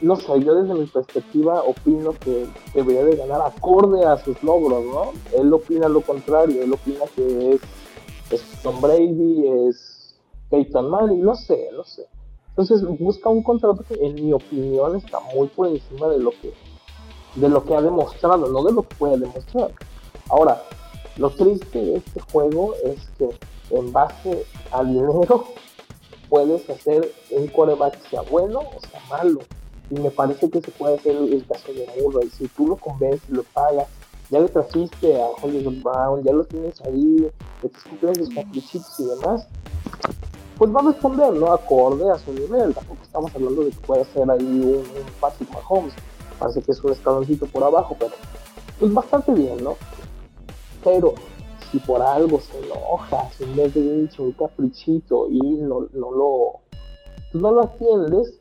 [0.00, 4.84] no sé, yo desde mi perspectiva opino que debería de ganar acorde a sus logros,
[4.84, 5.12] ¿no?
[5.38, 7.58] Él opina lo contrario, él opina que
[8.30, 10.16] es, Tom Brady, es
[10.50, 12.06] Peyton Manning, no sé, no sé.
[12.50, 16.52] Entonces busca un contrato que en mi opinión está muy por encima de lo que
[17.34, 19.72] de lo que ha demostrado, no de lo que puede demostrar.
[20.28, 20.62] Ahora,
[21.16, 23.28] lo triste de este juego es que
[23.70, 25.46] en base al dinero
[26.28, 29.40] puedes hacer un coreback sea bueno o sea malo.
[29.90, 33.28] Y me parece que se puede hacer el caso de y Si tú lo convences,
[33.28, 33.86] lo pagas,
[34.30, 37.30] ya le trajiste a Hollywood Brown, ya lo tienes ahí,
[37.62, 39.46] le cumpliendo sus caprichitos y demás,
[40.56, 41.52] pues va a responder, ¿no?
[41.52, 42.74] Acorde a su nivel.
[42.74, 45.94] Tampoco estamos hablando de que pueda ser ahí un, un Patrick Mahomes.
[46.38, 48.12] Parece que es un escaloncito por abajo, pero
[48.78, 49.76] pues bastante bien, ¿no?
[50.82, 51.14] Pero
[51.70, 56.60] si por algo se enoja, se mete un, un caprichito y no, no lo
[57.32, 58.40] no lo atiendes,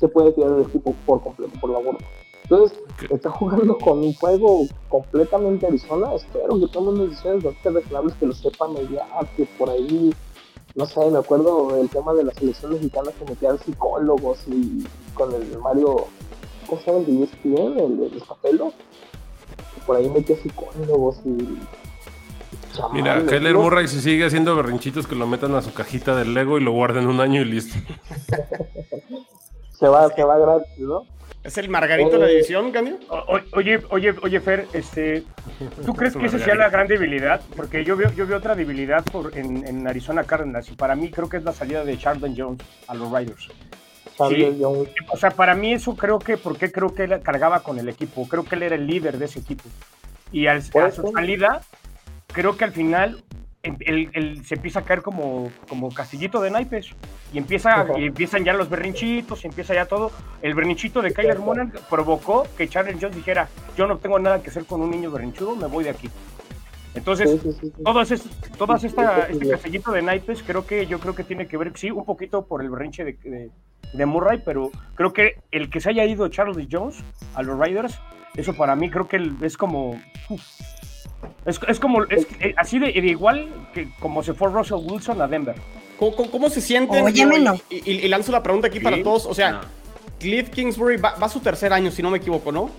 [0.00, 2.00] se puede tirar el equipo por completo por la borda.
[2.44, 2.80] Entonces,
[3.10, 6.12] está jugando con un juego completamente Arizona.
[6.14, 10.12] Espero que tomen decisiones bastante razonables, que lo sepa mediar, que por ahí
[10.74, 15.34] no sé, me acuerdo del tema de la selección mexicana que metían psicólogos y con
[15.34, 16.06] el Mario,
[16.66, 17.04] ¿cómo se llama?
[17.06, 18.72] El de ESPN, el Escapelo,
[19.86, 21.58] por ahí metía psicólogos y...
[22.92, 26.56] Mira, Keller Murray si sigue haciendo berrinchitos que lo metan a su cajita del Lego
[26.56, 27.76] y lo guarden un año y listo.
[29.80, 31.06] se va, se va gratis, ¿no?
[31.42, 32.98] ¿Es el Margarito de la división, Candio?
[33.54, 35.24] Oye, oye, oye, Fer, este,
[35.86, 37.40] ¿tú crees que esa sea la gran debilidad?
[37.56, 41.30] Porque yo veo, yo veo otra debilidad por, en, Arizona Cardinals y para mí creo
[41.30, 43.48] que es la salida de Charlton Jones a los Riders.
[44.18, 48.28] O sea, para mí eso creo que, porque creo que él cargaba con el equipo,
[48.28, 49.64] creo que él era el líder de ese equipo.
[50.30, 51.62] Y al, a su salida,
[52.26, 53.24] creo que al final
[53.62, 56.90] él, se empieza a caer como, como castillito de naipes
[57.32, 60.10] y, empieza, y empiezan ya los berrinchitos, y empieza ya todo.
[60.42, 64.50] El berrinchito de Kyler Murray provocó que Charles Jones dijera, yo no tengo nada que
[64.50, 66.08] hacer con un niño berrinchudo, me voy de aquí.
[66.94, 67.40] Entonces,
[67.84, 68.02] todo,
[68.58, 71.90] todas esta, este castillito de naipes, creo que yo creo que tiene que ver, sí,
[71.90, 73.50] un poquito por el berrinche de,
[73.92, 77.04] de, Murray, pero creo que el que se haya ido Charles Jones
[77.34, 78.00] a los Riders,
[78.34, 80.00] eso para mí creo que es como...
[81.44, 85.56] Es, como, es, eh, así de, igual que como se fue Russell Wilson a Denver.
[85.98, 87.04] ¿Cómo, se sienten?
[87.68, 89.26] y, lanzo la pregunta aquí para todos.
[89.26, 89.60] O sea,
[90.18, 92.70] Cliff Kingsbury va, a su tercer año, si no me equivoco, ¿no?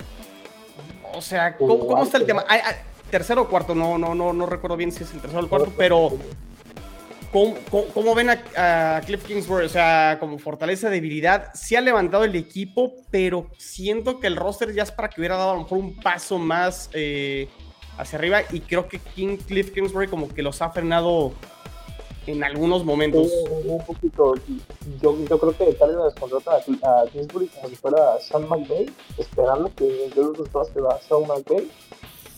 [1.14, 2.44] O sea, ¿cómo, está el tema?
[3.10, 5.48] tercero o cuarto, no, no, no, no recuerdo bien si es el tercero o el
[5.50, 6.12] cuarto, pero
[7.32, 9.66] ¿cómo, ven a, Cliff Kingsbury?
[9.66, 14.72] O sea, como fortaleza, debilidad, sí ha levantado el equipo, pero siento que el roster
[14.72, 17.48] ya es para que hubiera dado a lo mejor un paso más eh,
[17.98, 21.32] hacia arriba y creo que King, Cliff Kingsbury como que los ha frenado
[22.26, 23.30] en algunos momentos.
[23.64, 24.34] un poquito.
[25.00, 29.84] Yo, yo creo que Cardinals contrata a, Kingsbury como si fuera Sean McVay, esperando que
[29.84, 31.70] de los resultados que va Sean McVay.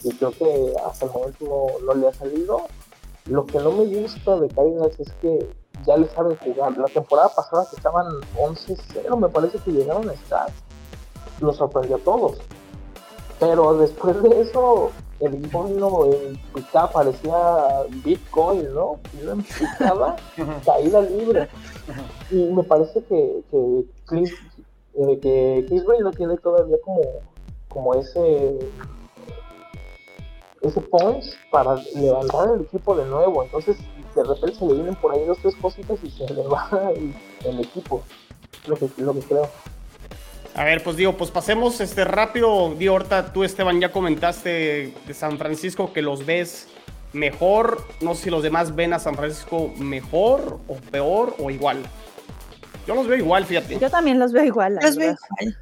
[0.04, 2.66] Y creo que hasta el momento no, le ha salido.
[3.26, 5.48] Lo que no me gusta de Cardinals es que
[5.86, 6.76] ya le saben jugar.
[6.76, 10.50] La temporada pasada que estaban 11-0, me parece que llegaron a estar.
[11.40, 12.38] Nos sorprendió a todos.
[13.40, 19.00] Pero después de eso, el icono en picada parecía Bitcoin, ¿no?
[19.12, 20.16] Y una picada,
[20.64, 21.48] caída libre.
[22.30, 24.32] Y me parece que, que Chris,
[24.94, 27.02] eh, que Chris no tiene todavía como,
[27.68, 28.58] como ese
[30.64, 33.42] ese punch para levantar el equipo de nuevo.
[33.42, 33.76] Entonces,
[34.14, 37.14] de repente se le vienen por ahí dos, tres cositas y se le va el,
[37.44, 38.02] el equipo.
[38.66, 39.48] Lo que, lo que creo.
[40.54, 42.74] A ver, pues digo, pues pasemos este rápido.
[42.78, 46.68] Digo, ahorita tú, Esteban, ya comentaste de San Francisco que los ves
[47.12, 47.84] mejor.
[48.00, 51.82] No sé si los demás ven a San Francisco mejor o peor o igual.
[52.86, 53.78] Yo los veo igual, fíjate.
[53.80, 54.78] Yo también los veo igual.
[54.80, 55.58] Los veo igual.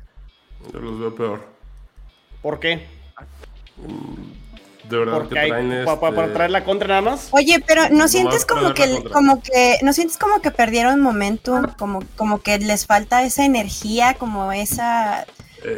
[0.73, 1.41] Yo los veo peor.
[2.43, 2.87] ¿Por qué?
[3.79, 4.42] Mm,
[4.93, 5.97] de verdad que traen este...
[5.97, 7.29] para, traer la contra nada más.
[7.33, 12.03] Oye, pero no sientes como que como que no sientes como que perdieron momentum, como
[12.17, 15.27] como que les falta esa energía, como esa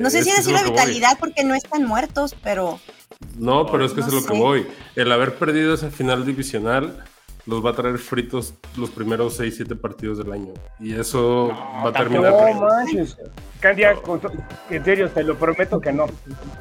[0.01, 2.81] no sé si decir la vitalidad porque no están muertos, pero
[3.39, 4.67] no, pero es que es lo que voy.
[4.97, 7.05] El haber perdido esa final divisional
[7.47, 10.53] los va a traer fritos los primeros 6, 7 partidos del año.
[10.81, 11.49] Y eso
[11.85, 12.33] va a terminar.
[12.33, 13.17] No manches.
[13.61, 13.95] Candia,
[14.71, 16.07] en serio, te lo prometo que no.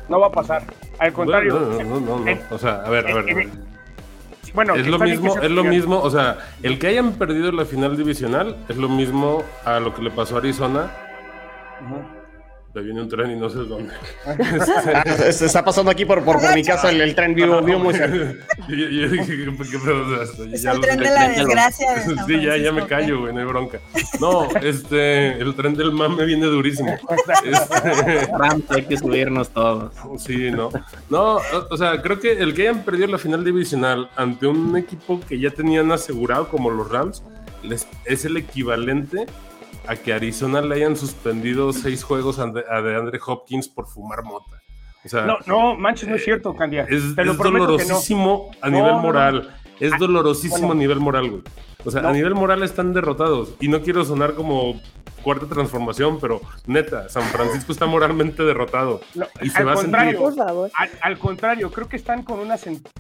[0.10, 0.64] No va a pasar.
[1.00, 1.60] Al contrario.
[1.60, 3.50] No, no, no, no, O sea, a ver, a ver.
[4.54, 7.98] Bueno, es lo mismo, es lo mismo, o sea, el que hayan perdido la final
[7.98, 10.92] divisional es lo mismo a lo que le pasó a Arizona
[11.90, 12.23] me
[12.82, 13.94] viene un tren y no sé dónde.
[15.32, 18.46] Se está pasando aquí por, por, por mi casa el, tren vivo, vivo muy cerca.
[18.68, 20.24] yo, dije, ¿qué pedo?
[20.52, 22.04] Es el tren de la desgracia.
[22.28, 23.80] sí, ya, ya me callo, güey, no hay bronca.
[24.20, 26.98] No, este, el tren del mame viene durísimo.
[27.46, 28.26] Este...
[28.38, 29.94] Rams, hay que subirnos todos.
[30.18, 30.70] Sí, no.
[31.10, 35.20] No, o sea, creo que el que hayan perdido la final divisional ante un equipo
[35.28, 37.24] que ya tenían asegurado como los Rams,
[37.62, 39.28] les, es el equivalente
[39.88, 44.62] a que Arizona le hayan suspendido seis juegos a de Andre Hopkins por fumar mota.
[45.06, 46.86] O sea, no, no, manches, no es cierto, Candia.
[46.90, 49.54] Es, dolorosísimo a nivel moral.
[49.80, 51.44] Es ah, dolorosísimo a nivel moral, güey.
[51.86, 53.54] O sea, a nivel moral están derrotados.
[53.60, 54.80] Y no quiero sonar como
[55.24, 59.02] cuarta transformación, pero neta, San Francisco está moralmente derrotado.
[59.42, 60.20] y se va a sentir.
[61.02, 62.58] Al, contrario, creo que están con, una,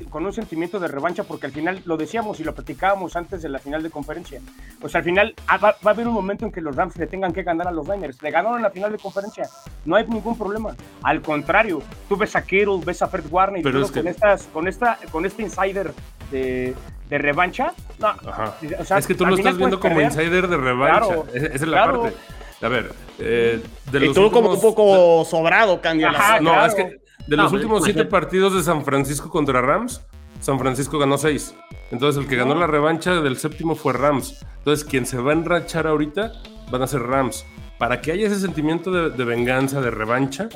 [0.10, 3.50] con un sentimiento de revancha, porque al final lo decíamos y lo platicábamos antes de
[3.50, 4.42] la final de conferencia.
[4.82, 7.08] O sea, al final ah, va, a haber un momento en que los Rams le
[7.08, 8.22] tengan que ganar a los Niners.
[8.22, 9.50] Le ganaron en la final de conferencia.
[9.86, 10.76] No hay ningún problema.
[11.04, 14.68] Al contrario, tú ves a Kittle, ves a Fred Warner y todo con, estas, con,
[14.68, 15.94] esta, con este insider
[16.32, 16.74] de,
[17.14, 17.74] de revancha.
[18.00, 21.16] No, es que tú lo estás viendo como insider de revancha.
[21.34, 22.14] Esa es la parte.
[22.62, 23.62] A ver, eh,
[23.92, 26.40] de los y tú como un poco sobrado, Candia.
[26.42, 30.02] no, es que de los últimos siete partidos de San Francisco contra Rams,
[30.40, 31.54] San Francisco ganó seis.
[31.92, 34.44] Entonces el que ganó la revancha del séptimo fue Rams.
[34.58, 36.32] Entonces quien se va a enrachar ahorita
[36.72, 37.46] van a ser Rams.
[37.78, 40.48] Para que haya ese sentimiento de, venganza, de revancha,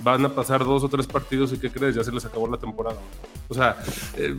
[0.00, 1.94] van a pasar dos o tres partidos y ¿qué crees?
[1.94, 2.98] Ya se les acabó la temporada.
[3.48, 3.76] O sea,
[4.16, 4.36] eh,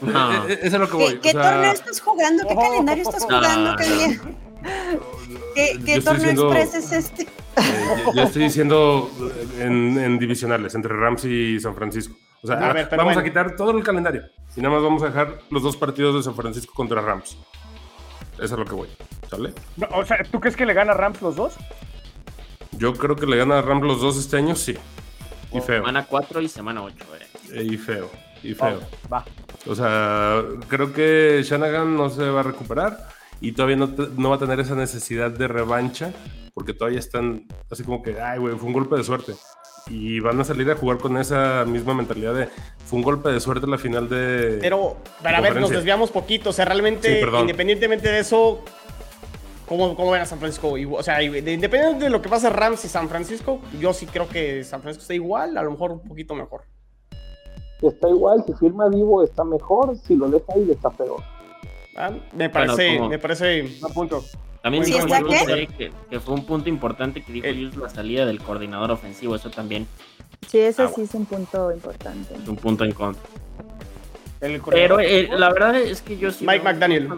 [0.00, 0.46] no.
[0.48, 1.18] Eh, es lo que voy.
[1.20, 2.46] ¿Qué, torneo estás jugando?
[2.46, 3.76] ¿Qué calendario estás jugando,
[5.54, 7.22] ¿Qué, torneo express es este?
[7.22, 9.10] Eh, yo, estoy diciendo
[9.58, 12.14] en, divisionales, entre Rams y San Francisco.
[12.42, 14.22] O sea, vamos a quitar todo el calendario
[14.56, 17.36] y nada más vamos a dejar los dos partidos de San Francisco contra Rams.
[18.34, 18.88] Eso es lo que voy.
[19.28, 19.52] ¿Sale?
[19.92, 21.54] o sea, ¿tú crees que le gana Rams los dos?
[22.72, 24.76] Yo creo que le gana a Rams los dos este año, sí.
[25.52, 25.80] Y feo.
[25.80, 27.04] Semana 4 y semana 8,
[27.52, 27.62] eh.
[27.64, 28.08] Y feo
[28.42, 28.80] y feo.
[29.12, 29.24] va.
[29.66, 32.98] O sea, creo que Shanahan no se va a recuperar
[33.40, 36.12] y todavía no, no, va a tener esa necesidad de revancha
[36.54, 39.34] porque todavía están así como que, ay, güey, fue un golpe de suerte.
[39.88, 42.48] Y van a salir a jugar con esa misma mentalidad de
[42.84, 44.58] fue un golpe de suerte la final de.
[44.60, 46.50] Pero, para ver, nos desviamos poquito.
[46.50, 48.62] O sea, realmente, independientemente de eso,
[49.66, 50.74] ¿Cómo, ¿Cómo, ven a San Francisco?
[50.92, 54.64] O sea, independientemente de lo que pasa Rams y San Francisco, yo sí creo que
[54.64, 56.62] San Francisco está igual, a lo mejor un poquito mejor
[57.88, 61.22] está igual, si firma vivo está mejor, si lo deja ahí está peor.
[61.96, 64.24] Ah, me parece, me parece un punto.
[64.62, 69.34] También que, que, fue un punto importante que dijo ellos la salida del coordinador ofensivo,
[69.34, 69.86] eso también.
[70.46, 72.34] Sí, eso sí es un punto importante.
[72.34, 73.22] Es un punto en contra.
[74.70, 76.46] Pero eh, la verdad es que yo sí.
[76.46, 77.08] Mike McDaniel.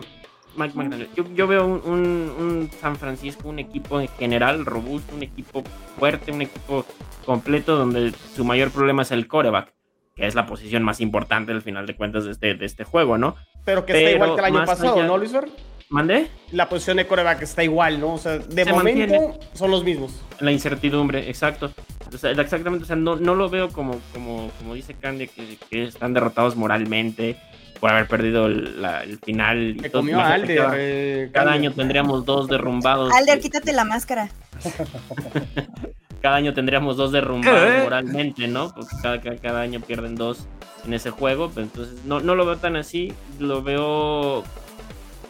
[0.56, 1.08] Mike McDaniel.
[1.14, 5.62] Yo, veo un, un, San Francisco, un equipo en general robusto, un equipo
[5.98, 6.84] fuerte, un equipo
[7.24, 9.72] completo donde su mayor problema es el coreback
[10.22, 13.18] que es la posición más importante al final de cuentas de este, de este juego,
[13.18, 13.34] ¿no?
[13.64, 15.32] Pero que está igual que el año pasado, ¿no, Luis
[15.88, 16.28] ¿Mandé?
[16.52, 18.14] La posición de coreback está igual, ¿no?
[18.14, 20.22] O sea, de momento son los mismos.
[20.38, 21.72] La incertidumbre, exacto.
[22.14, 25.58] O sea, exactamente, o sea, no, no lo veo como, como, como dice Candy, que,
[25.68, 27.36] que están derrotados moralmente
[27.80, 29.76] por haber perdido el, el final.
[29.84, 33.12] Y comió Alder, cada, eh, cada año tendríamos dos derrumbados.
[33.12, 34.30] Alder, quítate la máscara.
[36.22, 37.80] cada año tendríamos dos derrumbados ¿Eh?
[37.82, 38.72] moralmente, ¿no?
[38.72, 40.46] Porque cada, cada, año pierden dos
[40.86, 41.50] en ese juego.
[41.50, 43.12] Pero entonces no, no lo veo tan así.
[43.38, 44.44] Lo veo.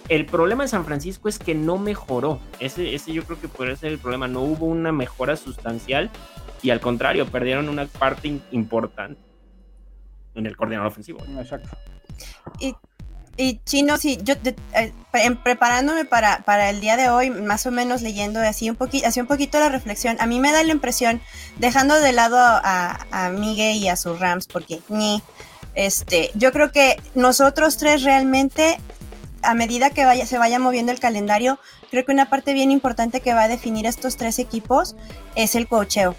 [0.08, 2.38] El problema de San Francisco es que no mejoró.
[2.60, 4.28] Ese, ese yo creo que podría ser el problema.
[4.28, 6.10] No hubo una mejora sustancial.
[6.62, 9.20] Y al contrario, perdieron una parte importante
[10.34, 11.24] en el coordinador ofensivo.
[11.38, 11.70] Exacto.
[12.60, 12.74] Y
[13.36, 14.92] y chino, sí, yo eh,
[15.42, 19.20] preparándome para, para, el día de hoy, más o menos leyendo así un, poquito, así
[19.20, 21.20] un poquito la reflexión, a mí me da la impresión,
[21.58, 25.22] dejando de lado a, a Miguel y a sus Rams, porque ni,
[25.74, 28.78] este, yo creo que nosotros tres realmente,
[29.42, 31.58] a medida que vaya, se vaya moviendo el calendario,
[31.90, 34.94] creo que una parte bien importante que va a definir estos tres equipos
[35.36, 36.14] es el cocheo.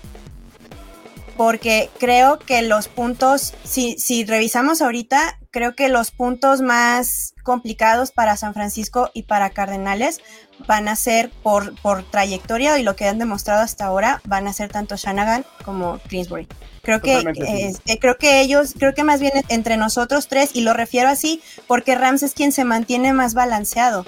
[1.38, 8.12] Porque creo que los puntos, si, si revisamos ahorita, creo que los puntos más complicados
[8.12, 10.20] para San Francisco y para Cardenales
[10.68, 14.54] van a ser por, por trayectoria y lo que han demostrado hasta ahora, van a
[14.54, 16.48] ser tanto Shanagan como Greensbury.
[16.82, 17.20] Creo que,
[17.86, 21.42] eh, creo que ellos, creo que más bien entre nosotros tres, y lo refiero así
[21.68, 24.06] porque Rams es quien se mantiene más balanceado.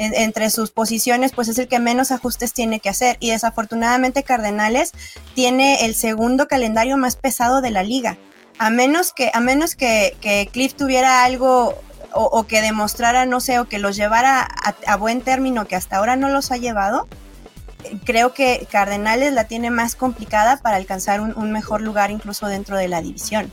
[0.00, 3.16] entre sus posiciones, pues es el que menos ajustes tiene que hacer.
[3.18, 4.92] Y desafortunadamente Cardenales
[5.34, 8.16] tiene el segundo calendario más pesado de la liga
[8.58, 11.74] a menos que, a menos que, Cliff tuviera algo
[12.12, 14.42] o, que demostrara, no sé, o que los llevara
[14.86, 17.06] a, buen término, que hasta ahora no los ha llevado,
[18.04, 22.88] creo que Cardenales la tiene más complicada para alcanzar un, mejor lugar incluso dentro de
[22.88, 23.52] la división.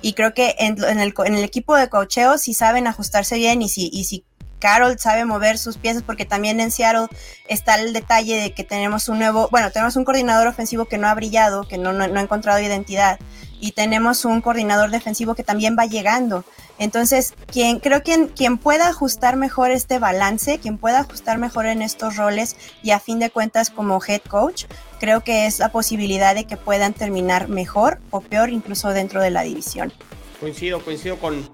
[0.00, 3.68] Y creo que en, el, en el, equipo de cocheo si saben ajustarse bien y
[3.68, 4.24] si, y si
[4.58, 7.08] Carol sabe mover sus piezas porque también en Seattle
[7.48, 11.08] está el detalle de que tenemos un nuevo, bueno, tenemos un coordinador ofensivo que no
[11.08, 13.18] ha brillado, que no, no, ha encontrado identidad
[13.60, 16.44] y tenemos un coordinador defensivo que también va llegando.
[16.78, 21.82] Entonces, quien, creo que quien pueda ajustar mejor este balance, quien pueda ajustar mejor en
[21.82, 24.66] estos roles y a fin de cuentas como head coach,
[25.00, 29.30] creo que es la posibilidad de que puedan terminar mejor o peor incluso dentro de
[29.30, 29.92] la división.
[30.40, 31.50] Coincido, coincido con,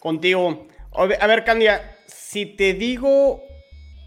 [0.00, 0.66] contigo.
[0.92, 3.42] A ver, Candia, si te digo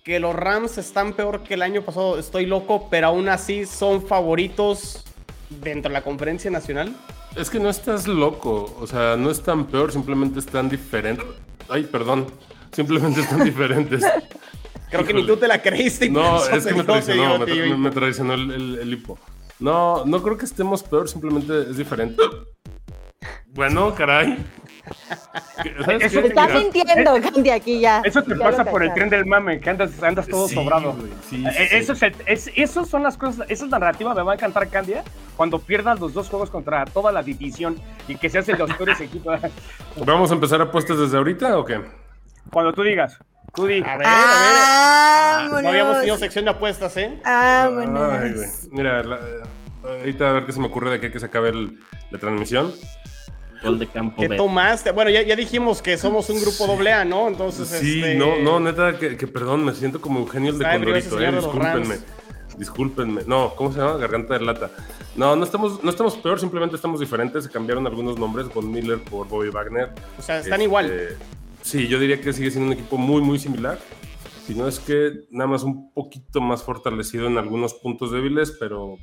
[0.03, 4.05] que los Rams están peor que el año pasado, estoy loco, pero aún así son
[4.05, 5.05] favoritos
[5.49, 6.95] dentro de la conferencia nacional.
[7.35, 11.25] Es que no estás loco, o sea, no están peor, simplemente están diferentes.
[11.69, 12.27] Ay, perdón,
[12.71, 14.03] simplemente están diferentes.
[14.89, 16.09] Creo que ni tú te la creíste.
[16.09, 17.39] No, es que me traicionó,
[17.77, 19.19] me, traicionó el, el, hipo.
[19.59, 22.23] No, no creo que estemos peor, simplemente es diferente.
[23.47, 24.37] Bueno, caray.
[25.99, 28.01] Eso te estás mintiendo, Candy, aquí ya.
[28.03, 30.95] Eso te pasa por el tren del mame, que andas, andas todo sobrado.
[31.31, 31.93] Eh, eso
[32.25, 35.03] es, esos son las cosas, esa es la narrativa me va a encantar Candia
[35.35, 38.99] cuando pierdas los dos juegos contra toda la división y que se hacen los peores
[39.01, 39.39] equipos.
[40.05, 41.81] ¿Vamos a empezar apuestas desde ahorita o qué?
[42.51, 43.17] Cuando tú digas.
[43.53, 43.81] Tú di.
[43.85, 45.63] A ver, a ver.
[45.63, 47.19] No habíamos tenido sección de apuestas, ¿eh?
[47.23, 48.09] Ah, bueno.
[48.71, 49.03] Mira,
[49.83, 51.51] ahorita a ver qué se me ocurre de aquí que se acabe
[52.11, 52.73] la transmisión
[53.61, 54.21] de campo.
[54.21, 54.91] ¿Qué tomaste?
[54.91, 57.27] Bueno, ya, ya, dijimos que somos un grupo doble A, ¿no?
[57.27, 57.67] Entonces.
[57.67, 58.15] Sí, este...
[58.15, 61.31] no, no, neta, que, perdón, me siento como Eugenio el de Condorito, eh.
[61.31, 61.95] Discúlpenme.
[62.57, 63.21] Discúlpenme.
[63.27, 63.97] No, ¿cómo se llama?
[63.97, 64.71] Garganta de lata.
[65.15, 67.43] No, no estamos, no estamos peor, simplemente estamos diferentes.
[67.43, 69.91] Se cambiaron algunos nombres, Von Miller por Bobby Wagner.
[70.17, 70.91] O sea, están igual.
[70.91, 71.17] Este,
[71.61, 73.79] sí, yo diría que sigue siendo un equipo muy, muy similar.
[74.45, 78.97] Si no es que nada más un poquito más fortalecido en algunos puntos débiles, pero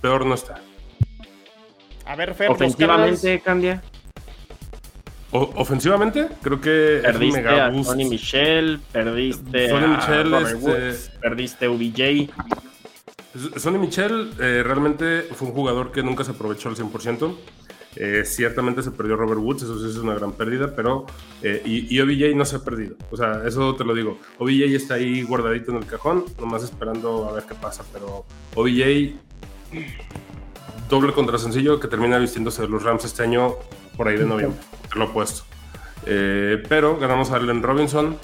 [0.00, 0.60] peor no está.
[2.08, 3.82] A ver, Fer, Ofensivamente, Candia.
[5.30, 11.18] ofensivamente, creo que perdiste a Tony Michel, perdiste Sonny Michel, este...
[11.20, 12.30] perdiste UBJ.
[13.58, 17.36] Sonny Michel eh, realmente fue un jugador que nunca se aprovechó al 100%.
[17.96, 21.04] Eh, ciertamente se perdió Robert Woods, eso sí es una gran pérdida, pero
[21.42, 22.96] eh, y, y, OBJ no se ha perdido.
[23.10, 24.18] O sea, eso te lo digo.
[24.38, 29.12] OBJ está ahí guardadito en el cajón, nomás esperando a ver qué pasa, pero OBJ
[30.88, 33.54] doble contra sencillo que termina vistiéndose de los Rams este año
[33.96, 34.60] por ahí de noviembre.
[34.94, 35.44] Lo he puesto.
[36.06, 38.18] Eh, pero ganamos a Allen Robinson.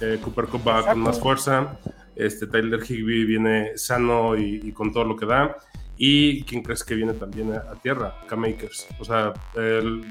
[0.00, 1.78] Eh, Cooper Cup va con más fuerza.
[2.16, 5.56] Este Tyler Higby viene sano y, con todo lo que da.
[5.96, 8.20] ¿Y quién crees que viene también a, tierra?
[8.26, 8.88] K-Makers.
[8.98, 10.04] O sea, el,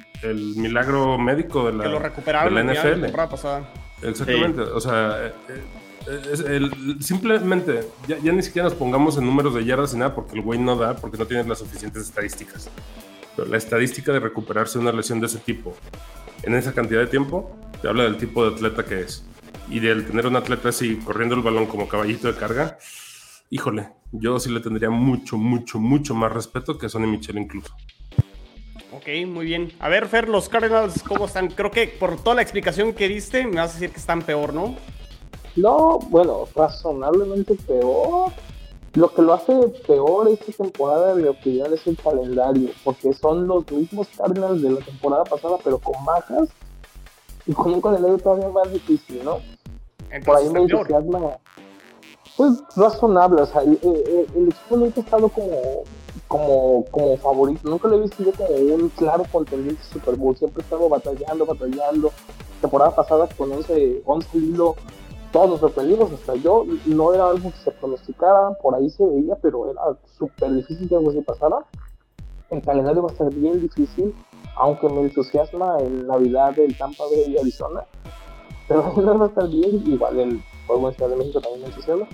[0.56, 3.16] milagro médico de la, que lo recuperaron de la NFL.
[3.16, 3.74] La pasada.
[4.02, 4.62] Exactamente.
[4.62, 5.34] O sea, eh,
[7.00, 10.60] simplemente, ya, ni siquiera nos pongamos en números de yardas ni nada, porque el güey
[10.60, 12.70] no da, porque no tiene las suficientes estadísticas.
[13.36, 15.76] Pero la estadística de recuperarse de una lesión de ese tipo
[16.44, 19.26] en esa cantidad de tiempo, te habla del tipo de atleta que es.
[19.70, 22.78] Y del tener un atleta así corriendo el balón como caballito de carga,
[23.50, 27.76] híjole, yo sí le tendría mucho, mucho, mucho más respeto que a Sonny Michel incluso.
[28.92, 29.72] Ok, muy bien.
[29.80, 31.50] A ver, Fer, los Cardinals, ¿cómo están?
[31.50, 34.54] Creo que por toda la explicación que diste, me vas a decir que están peor,
[34.54, 34.76] ¿no?
[35.56, 38.32] No, bueno, razonablemente peor.
[38.94, 39.54] Lo que lo hace
[39.86, 44.72] peor esta temporada, en mi opinión, es el calendario, porque son los mismos Cardinals de
[44.72, 46.50] la temporada pasada, pero con bajas
[47.46, 49.38] y con un calendario todavía más difícil, ¿no?
[50.26, 51.38] Por ahí me entusiasma.
[52.36, 55.84] Pues razonable, o sea, el, equipo nunca ha estado como,
[56.28, 60.62] como, como favorito, nunca lo he visto yo como un claro contendiente Super Bowl, siempre
[60.62, 62.12] he estado batallando, batallando.
[62.62, 64.76] Temporada pasada con 11, 11 hilo
[65.32, 69.36] todos nos sorprendimos, hasta yo, no era algo que se pronosticara, por ahí se veía,
[69.42, 69.82] pero era
[70.18, 71.58] súper difícil que algo se pasara.
[72.50, 74.14] El calendario va a ser bien difícil,
[74.56, 77.84] aunque me entusiasma en Navidad del Tampa Bay y Arizona.
[78.68, 82.08] Pero va a estar bien, igual el juego en Ciudad de México también me entusiasma.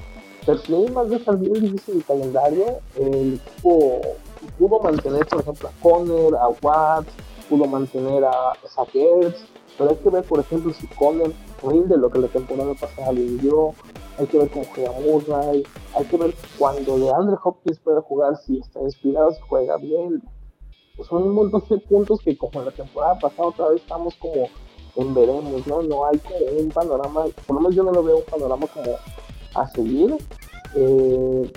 [0.45, 2.66] Pero si más va a estar bien difícil el calendario,
[2.97, 4.01] el equipo
[4.59, 7.13] pudo mantener, por ejemplo, a Conner, a Watts,
[7.49, 9.47] pudo mantener a Sackers,
[9.78, 11.32] pero hay que ver, por ejemplo, si Conner
[11.70, 13.74] rinde lo que la temporada pasada dio,
[14.18, 15.63] hay que ver cómo juega Murray,
[15.95, 20.24] hay que ver cuando de Hopkins puede jugar, si está inspirado, si juega bien.
[21.07, 24.47] son un montón de puntos que como la temporada pasada otra vez estamos como
[24.95, 25.82] en veremos, ¿no?
[25.82, 28.91] No hay como un panorama, por lo menos yo no lo veo un panorama como
[29.55, 30.16] a seguir.
[30.76, 31.51] Eh,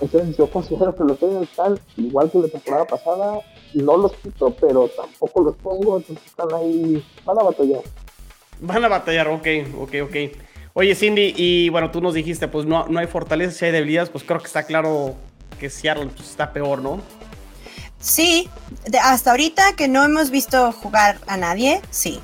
[0.00, 3.40] entonces yo considero que los Titans están igual que la temporada pasada,
[3.74, 7.82] no los quito, pero tampoco los pongo, entonces están ahí, van a batallar.
[8.60, 9.46] Van a batallar, ok,
[9.78, 10.16] ok, ok.
[10.74, 14.10] Oye, Cindy, y bueno, tú nos dijiste, pues no, no hay fortalezas, si hay debilidades,
[14.10, 15.16] pues creo que está claro
[15.58, 17.00] que Seattle pues, está peor, ¿no?
[18.00, 18.48] Sí,
[19.02, 22.20] hasta ahorita que no hemos visto jugar a nadie, sí.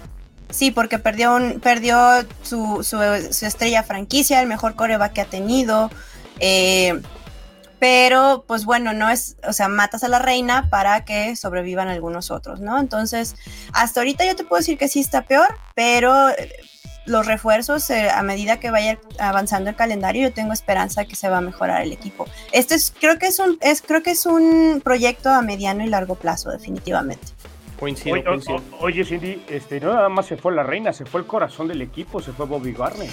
[0.51, 1.99] Sí, porque perdió, perdió
[2.43, 3.03] su, su,
[3.45, 5.91] estrella franquicia, el mejor coreback que ha tenido.
[6.39, 7.01] Eh,
[7.79, 12.31] pero pues bueno, no es, o sea, matas a la reina para que sobrevivan algunos
[12.31, 12.79] otros, ¿no?
[12.79, 13.37] Entonces,
[13.73, 16.53] hasta ahorita yo te puedo decir que sí está peor, pero eh,
[17.07, 21.29] los refuerzos eh, a medida que vaya avanzando el calendario, yo tengo esperanza que se
[21.29, 22.27] va a mejorar el equipo.
[22.53, 25.89] Este es, creo que es un, es, creo que es un proyecto a mediano y
[25.89, 27.27] largo plazo, definitivamente.
[27.79, 31.27] Coincido, oye, oye, Cindy, este, no nada más se fue la reina, se fue el
[31.27, 33.11] corazón del equipo, se fue Bobby Garner.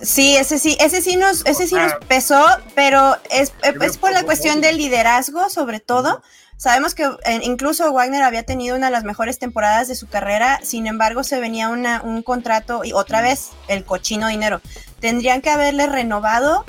[0.00, 2.44] Sí, ese sí, ese sí nos, ese sí nos pesó,
[2.74, 6.22] pero es, es por la cuestión del liderazgo, sobre todo.
[6.58, 10.58] Sabemos que eh, incluso Wagner había tenido una de las mejores temporadas de su carrera,
[10.62, 14.62] sin embargo se venía una, un contrato y otra vez el cochino dinero.
[15.00, 16.64] Tendrían que haberle renovado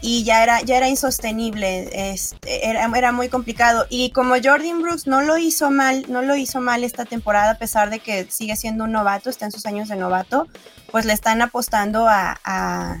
[0.00, 3.86] y ya era, ya era insostenible, este, era, era, muy complicado.
[3.90, 7.58] Y como Jordan Brooks no lo hizo mal, no lo hizo mal esta temporada, a
[7.58, 10.46] pesar de que sigue siendo un novato, está en sus años de novato,
[10.90, 12.94] pues le están apostando a,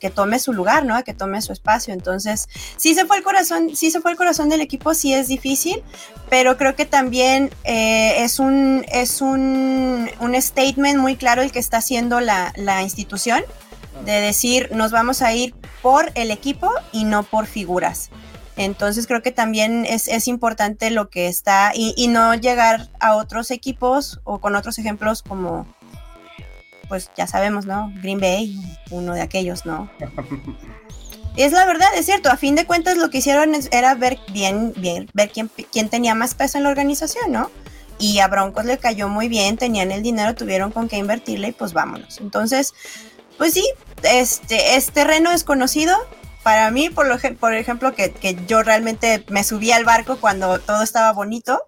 [0.00, 0.94] que tome su lugar, ¿no?
[0.94, 1.94] A que tome su espacio.
[1.94, 5.28] Entonces, sí se fue el corazón, sí se fue el corazón del equipo, sí es
[5.28, 5.82] difícil,
[6.28, 11.58] pero creo que también eh, es un, es un, un, statement muy claro el que
[11.58, 13.42] está haciendo la, la institución
[14.04, 18.10] de decir nos vamos a ir por el equipo y no por figuras.
[18.56, 24.20] Entonces creo que también es, importante lo que está y, no llegar a otros equipos
[24.24, 25.66] o con otros ejemplos como,
[26.88, 27.90] pues ya sabemos, ¿no?
[28.02, 29.90] Green Bay, uno de aquellos, ¿no?
[31.36, 34.74] es la verdad, es cierto, a fin de cuentas lo que hicieron era ver bien,
[34.76, 37.50] bien, ver quién, quién tenía más peso en la organización, ¿no?
[37.98, 41.52] Y a Broncos le cayó muy bien, tenían el dinero, tuvieron con qué invertirle y
[41.52, 42.20] pues vámonos.
[42.20, 42.74] Entonces,
[43.42, 43.68] pues sí,
[44.04, 45.96] este, es terreno desconocido.
[46.44, 48.14] Para mí, por, lo, por ejemplo, que,
[48.46, 51.60] yo realmente me subí al barco cuando todo estaba bonito.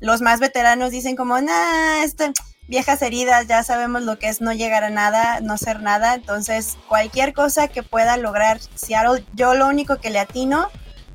[0.00, 2.30] Los más veteranos dicen como, nah, este,
[2.68, 6.12] viejas heridas, ya sabemos lo que es no llegar a nada, no ser nada.
[6.12, 10.68] Entonces, cualquier cosa que pueda lograr Seattle, yo lo único que le atino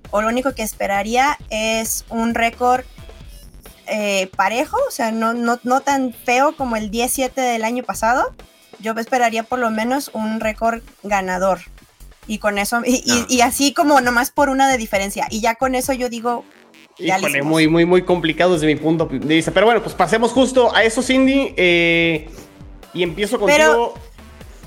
[0.09, 2.83] o lo único que esperaría es un récord
[3.85, 8.33] eh, parejo, o sea, no, no, no tan feo como el 17 del año pasado,
[8.79, 11.59] yo esperaría por lo menos un récord ganador.
[12.27, 15.27] Y con eso, y, así como nomás por una de diferencia.
[15.31, 16.45] Y ya con eso yo digo,
[16.99, 19.51] Híjole, muy, muy, muy complicado desde mi punto de vista.
[19.51, 21.53] Pero bueno, pues pasemos justo a eso, Cindy.
[21.57, 22.29] Eh,
[22.93, 23.57] y empiezo contigo.
[23.57, 23.93] Pero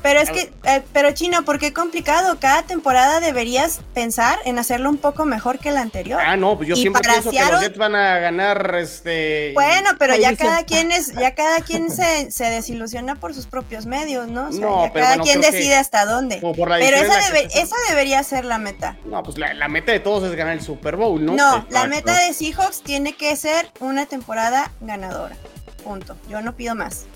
[0.05, 2.39] es que, eh, pero Chino, ¿por qué complicado?
[2.41, 6.21] Cada temporada deberías pensar en hacerlo un poco mejor que la anterior.
[6.25, 9.53] Ah, no, pues yo siempre pienso que los Jets van a ganar, este...
[9.55, 13.87] Bueno, pero ya cada quien es, ya cada quien se, se, desilusiona por sus propios
[13.87, 14.49] medios, ¿no?
[14.49, 16.41] O sea, no, ya cada quien decide hasta dónde.
[16.41, 17.19] pero esa,
[17.55, 18.97] esa, debería ser la meta.
[19.05, 21.35] No, pues la, la, meta de todos es ganar el Super Bowl, ¿no?
[21.35, 25.37] No, la meta de Seahawks tiene que ser una temporada ganadora.
[25.83, 26.17] Punto.
[26.29, 27.07] Yo no pido más.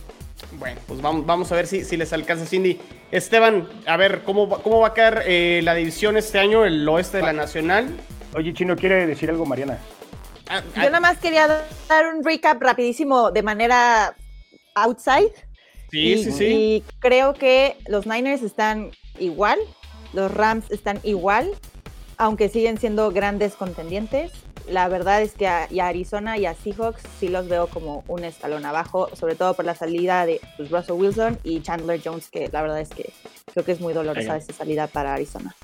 [0.53, 2.80] Bueno, pues vamos, vamos a ver si, si les alcanza Cindy.
[3.11, 7.18] Esteban, a ver, ¿cómo, cómo va a caer eh, la división este año, el oeste
[7.18, 7.88] de la Nacional?
[8.34, 9.78] Oye, Chino, ¿quiere decir algo, Mariana?
[10.49, 11.47] Ah, Yo nada más quería
[11.88, 14.14] dar un recap rapidísimo de manera
[14.74, 15.32] outside.
[15.90, 16.44] Sí, sí, sí.
[16.47, 19.59] Y creo que los Niners están igual,
[20.12, 21.51] los Rams están igual,
[22.16, 24.32] aunque siguen siendo grandes contendientes
[24.68, 28.64] la verdad es que a, Arizona y a Seahawks sí los veo como un escalón
[28.64, 32.62] abajo, sobre todo por la salida de pues, Russell Wilson y Chandler Jones, que la
[32.62, 33.12] verdad es que
[33.52, 35.54] creo que es muy dolorosa esa salida para Arizona.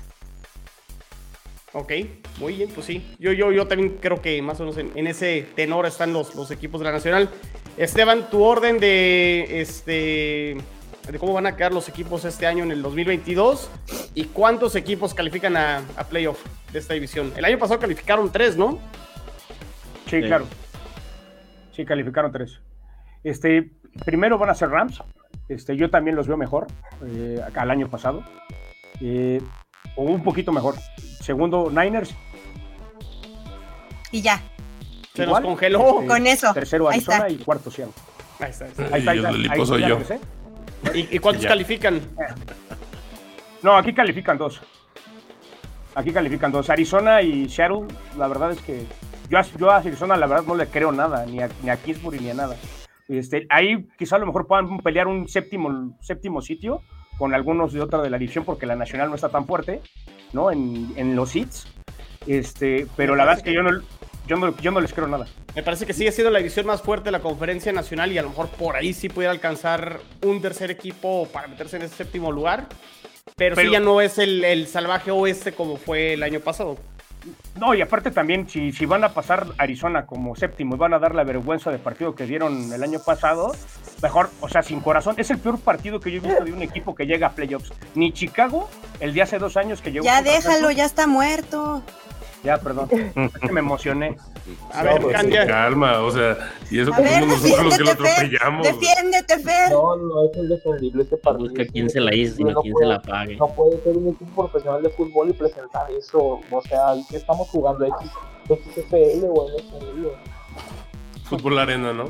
[1.73, 1.91] Ok,
[2.39, 3.15] muy bien, pues sí.
[3.17, 6.51] Yo, yo, yo también creo que más o menos en, ese tenor están los, los
[6.51, 7.29] equipos de la Nacional.
[7.77, 10.57] Esteban, tu orden de este
[11.11, 13.69] de cómo van a quedar los equipos este año en el 2022
[14.15, 16.39] y cuántos equipos califican a, a playoff
[16.71, 17.33] de esta división.
[17.35, 18.79] El año pasado calificaron tres, ¿no?
[20.09, 20.45] Sí, claro.
[21.75, 22.59] Sí, calificaron tres.
[23.23, 23.71] Este,
[24.05, 25.01] primero van a ser Rams.
[25.49, 26.67] Este, yo también los veo mejor
[27.05, 28.23] eh, al año pasado.
[29.01, 29.41] Eh,
[29.95, 30.75] o un poquito mejor.
[31.21, 32.15] Segundo, Niners.
[34.11, 34.41] Y ya.
[35.15, 36.03] Se nos congeló.
[36.07, 36.53] Con eso.
[36.53, 37.29] Tercero Ahí Arizona está.
[37.29, 37.93] y cuarto Seattle.
[38.39, 38.65] Ahí está.
[38.65, 38.83] ahí está.
[38.83, 39.93] Ahí está, ahí del está, ya yo.
[39.95, 40.19] empecé.
[40.93, 41.49] ¿Y, y cuántos Ya.
[41.49, 42.01] califican?
[43.61, 44.61] No, aquí califican dos.
[45.95, 46.69] Aquí califican dos.
[46.69, 48.85] Arizona y Seattle, la verdad es que
[49.29, 51.77] yo a, yo a Arizona la verdad no le creo nada, ni a, ni a
[51.77, 52.55] Kingsbury ni a nada.
[53.07, 56.81] Este, ahí quizá a lo mejor puedan pelear un séptimo, séptimo sitio
[57.17, 59.81] con algunos de otra de la división porque la nacional no está tan fuerte,
[60.33, 60.51] ¿no?
[60.51, 61.67] En, en los hits.
[62.25, 63.81] Este, pero la verdad es que yo no,
[64.27, 65.25] yo, no, yo no les creo nada.
[65.55, 68.21] Me parece que sigue siendo la división más fuerte de la conferencia nacional y a
[68.23, 72.31] lo mejor por ahí sí pudiera alcanzar un tercer equipo para meterse en ese séptimo
[72.31, 72.67] lugar.
[73.35, 76.77] Pero, Pero- sí ya no es el, el salvaje oeste como fue el año pasado.
[77.55, 80.99] No, y aparte también, si, si van a pasar Arizona como séptimo y van a
[80.99, 83.55] dar la vergüenza de partido que dieron el año pasado,
[84.01, 86.61] mejor, o sea, sin corazón, es el peor partido que yo he visto de un
[86.61, 87.71] equipo que llega a playoffs.
[87.95, 88.69] Ni Chicago,
[88.99, 90.03] el de hace dos años que llegó.
[90.03, 91.81] Ya déjalo, ya está muerto.
[92.43, 92.89] Ya, perdón.
[92.91, 94.17] Es que me emocioné.
[94.73, 95.47] A No, ver, pues, Candia.
[95.47, 96.37] Calma, o sea,
[96.69, 98.67] y eso fuimos nosotros los que lo atropellamos.
[98.67, 99.71] Defiéndete, Fer.
[99.71, 101.49] No, no es indefendible ese partido.
[101.49, 103.37] Busca quién se la hizo, No quién se puede- la pague.
[103.37, 106.41] No puede ser un equipo profesional de fútbol y presentar eso.
[106.51, 107.85] O sea, ¿qué estamos jugando?
[107.85, 108.11] X,
[108.49, 110.07] XFL o NFL.
[111.23, 112.09] Fútbol arena, ¿no?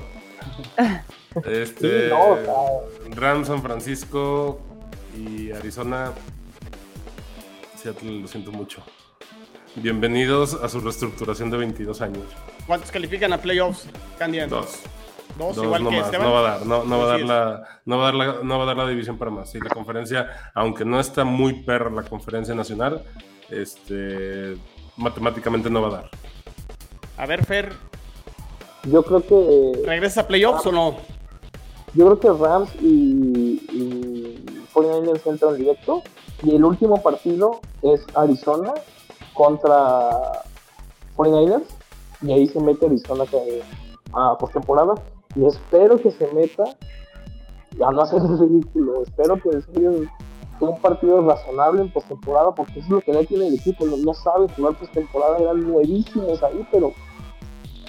[1.45, 2.05] Este.
[2.05, 4.59] Sí, no, o sea- Rams, San Francisco
[5.15, 6.11] y Arizona.
[7.75, 8.81] Seattle, lo siento mucho.
[9.75, 12.23] Bienvenidos a su reestructuración de 22 años.
[12.67, 13.87] ¿Cuántos califican a playoffs,
[14.19, 14.45] Candia?
[14.47, 14.81] Dos.
[15.37, 16.27] Dos, Dos igual que nomás, Esteban.
[16.27, 18.43] no va a dar, no, no va a dar la, no va a dar la,
[18.43, 19.55] no va a dar la división para más.
[19.55, 23.03] Y la conferencia, aunque no está muy perra la conferencia nacional,
[23.49, 24.55] este
[24.97, 26.09] matemáticamente no va a dar.
[27.17, 27.73] A ver, Fer,
[28.83, 30.97] Yo creo que ¿regresas a playoffs o no?
[31.95, 36.03] yo creo que Rams y, y 49ers entran directo.
[36.43, 38.73] Y el último partido es Arizona
[39.33, 40.43] contra
[41.15, 41.63] 49ers.
[42.21, 43.61] Y ahí se mete Arizona que-
[44.13, 44.93] a postemporada.
[45.35, 46.63] Y espero que se meta
[47.85, 49.03] a no hacer el ridículo.
[49.03, 50.09] Espero que en
[50.59, 52.53] un partido razonable en postemporada.
[52.53, 53.85] Porque eso es lo que no tiene el equipo.
[53.85, 55.39] No, no sabe jugar postemporada.
[55.39, 56.93] Eran nuevísimos ahí, pero,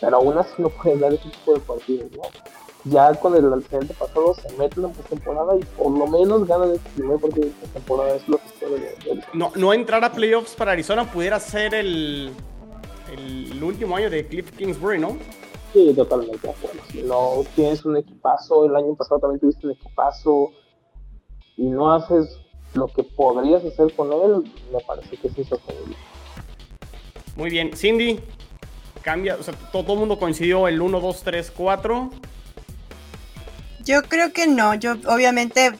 [0.01, 2.11] pero aún así no pueden dar ese tipo de partidos.
[2.85, 6.79] Ya con el antecedente pasado se meten en postemporada y por lo menos ganan el
[6.79, 10.73] primer partido de postemporada, es lo que espero de, No, no entrar a playoffs para
[10.73, 12.31] Arizona pudiera ser el,
[13.11, 15.17] el último año de Cliff Kingsbury, ¿no?
[15.73, 16.81] Sí, totalmente de acuerdo.
[16.91, 20.51] Si no tienes un equipazo, el año pasado también tuviste un equipazo
[21.57, 22.39] y no haces
[22.75, 25.97] lo que podrías hacer con él, me parece que es insostenible.
[27.37, 27.77] Muy bien.
[27.77, 28.21] Cindy,
[29.03, 32.11] cambia, o sea, todo, todo el mundo coincidió el 1, 2, 3, 4.
[33.85, 34.75] Yo creo que no.
[34.75, 35.73] Yo, obviamente,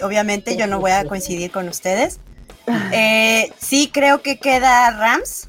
[0.00, 2.18] obviamente, yo no voy a coincidir con ustedes.
[2.92, 5.48] Eh, sí creo que queda Rams,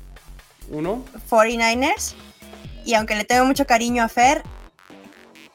[0.70, 1.04] 1.
[1.32, 2.14] 49ers.
[2.86, 4.44] Y aunque le tengo mucho cariño a Fer,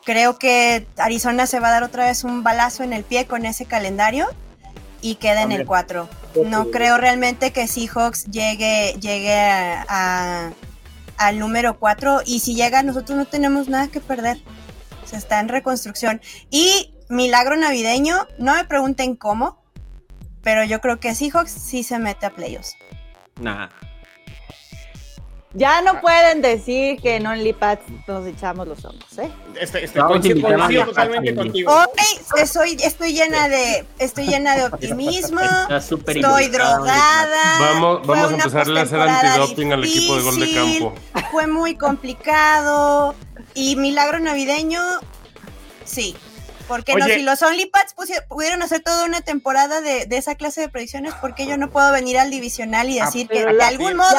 [0.04, 3.46] creo que Arizona se va a dar otra vez un balazo en el pie con
[3.46, 4.26] ese calendario
[5.00, 5.66] y queda en el También.
[5.66, 6.08] 4.
[6.46, 10.50] No creo realmente que Seahawks llegue, llegue a, a-
[11.18, 14.38] al número 4 y si llega nosotros no tenemos nada que perder.
[15.12, 16.22] Se está en reconstrucción.
[16.50, 19.62] Y milagro navideño, no me pregunten cómo,
[20.42, 22.74] pero yo creo que Seahawks sí se mete a playoffs.
[23.38, 23.68] Nah.
[25.54, 29.30] Ya no pueden decir que en OnlyPads nos echamos los hombros, ¿eh?
[29.60, 31.70] Este, este, coincido, totalmente contigo.
[31.70, 35.40] Hoy estoy, estoy llena de, estoy llena de optimismo.
[35.62, 37.60] Está súper Estoy drogada.
[37.60, 40.94] Vamos, vamos a empezarle a hacer antidoping al equipo de gol de campo.
[41.30, 43.14] Fue muy complicado.
[43.54, 44.80] Y milagro navideño,
[45.84, 46.16] sí.
[46.68, 47.94] Porque no, si los OnlyPads
[48.28, 51.70] pudieron hacer toda una temporada de, de esa clase de predicciones, ¿por qué yo no
[51.70, 54.10] puedo venir al divisional y decir que de algún modo,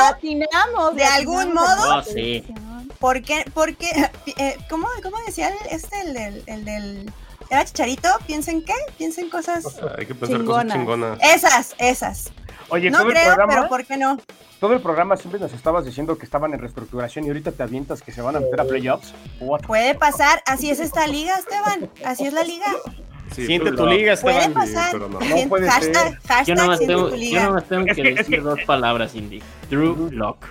[0.93, 2.11] de algún modo- Oh, sí.
[2.45, 2.91] predicción.
[2.99, 3.45] ¿por qué?
[3.53, 3.87] ¿Por qué?
[4.37, 7.13] Eh, ¿cómo, ¿Cómo decía el, este, el del, el del...
[7.49, 8.09] ¿Era Chicharito?
[8.27, 8.73] ¿Piensen qué?
[8.97, 9.63] Piensen cosas...
[9.97, 10.65] Hay que pensar Chingonas.
[10.65, 11.19] cosas chingonas.
[11.21, 12.31] Esas, esas.
[12.69, 14.17] Oye, No todo el creo, programa, pero ¿por qué no?
[14.59, 18.01] todo el programa siempre nos estabas diciendo que estaban en reestructuración y ahorita te avientas
[18.01, 19.13] que se van a meter a playoffs.
[19.41, 19.61] What?
[19.61, 21.89] Puede pasar, así es esta liga, Esteban.
[22.05, 22.65] Así es la liga.
[23.35, 23.91] Sí, Siente tu no.
[23.91, 24.53] liga, Puede Esteban.
[24.53, 24.91] pasar.
[24.91, 25.19] pero no.
[25.19, 26.13] Sien- puede hashtag, ser.
[26.13, 27.43] Yo hashtag nomás siente tengo, tu yo liga.
[27.45, 29.41] nomás tengo que decir dos palabras, Cindy.
[29.69, 30.45] Drew Lock.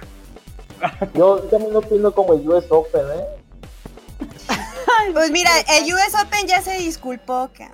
[1.15, 4.27] Yo también opino como el US Open, ¿eh?
[5.13, 7.51] Pues mira, el US Open ya se disculpó.
[7.57, 7.73] ca-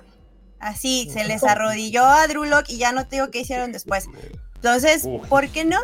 [0.59, 4.05] Así, se les arrodilló a Drew Lock y ya no te digo qué hicieron después.
[4.55, 5.07] Entonces.
[5.29, 5.77] ¿por qué no?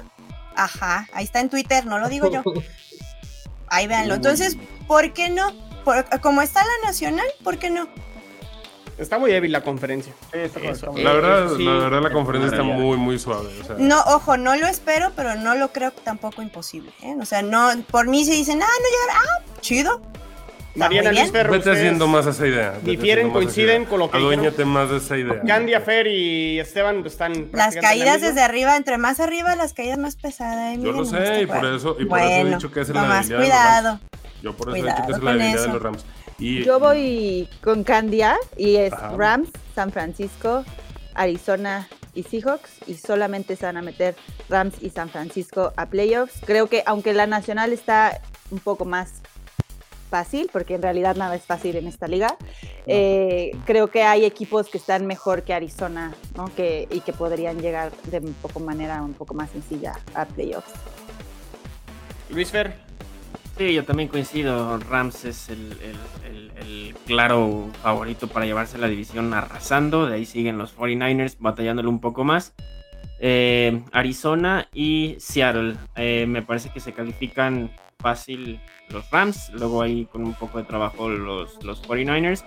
[0.55, 2.43] Ajá, ahí está en Twitter, no lo digo yo.
[3.67, 4.13] Ahí véanlo.
[4.13, 4.57] Entonces,
[4.87, 5.51] ¿por qué no?
[5.83, 7.87] Por- como está la nacional, ¿por qué no?
[8.97, 10.13] está muy débil la conferencia.
[10.31, 10.59] Sí, está
[10.95, 11.63] La verdad, sí.
[11.63, 13.49] la verdad la conferencia está muy, muy suave.
[13.61, 16.93] o sea, No, ojo, no lo espero, pero no lo creo tampoco imposible.
[17.01, 17.15] ¿eh?
[17.19, 20.01] O sea, no, por mí si dicen, ah, no llegar, ah, chido.
[20.75, 21.31] Mariana Luis.
[21.31, 22.73] Ferro, Vete haciendo más esa idea.
[22.83, 23.89] difieren, coinciden idea.
[23.89, 25.41] con lo que Aduéñate más de esa idea.
[25.47, 27.49] Candia, Fer y Esteban están.
[27.53, 30.75] Las caídas desde arriba, entre más arriba, las caídas más pesadas.
[30.75, 30.79] ¿eh?
[30.81, 32.89] Yo lo sé, nomás te y por eso- y por eso he dicho que es
[32.89, 33.99] la debilidad de los cuidado.
[34.43, 36.05] Yo por eso he Cuidado dicho que es la debilidad de los Rams.
[36.37, 39.13] Y, Yo voy con Candia y es Ajá.
[39.17, 40.65] Rams, San Francisco,
[41.13, 44.15] Arizona y Seahawks y solamente se van a meter
[44.49, 46.41] Rams y San Francisco a playoffs.
[46.45, 48.19] Creo que aunque la nacional está
[48.51, 49.21] un poco más
[50.09, 52.37] fácil, porque en realidad nada es fácil en esta liga,
[52.87, 56.45] eh, creo que hay equipos que están mejor que Arizona ¿no?
[56.55, 60.71] que, y que podrían llegar de un poco manera un poco más sencilla a playoffs.
[62.29, 62.73] Luis Fer.
[63.57, 64.77] Sí, yo también coincido.
[64.79, 70.07] Rams es el, el- el- el claro favorito para llevarse la división arrasando.
[70.07, 72.53] De ahí siguen los 49ers batallándole un poco más.
[73.19, 75.75] Eh, Arizona y Seattle.
[75.95, 77.71] Eh, me parece que se califican
[78.05, 79.49] fácil los Rams.
[79.51, 82.45] Luego ahí con un poco de trabajo los, los 49ers.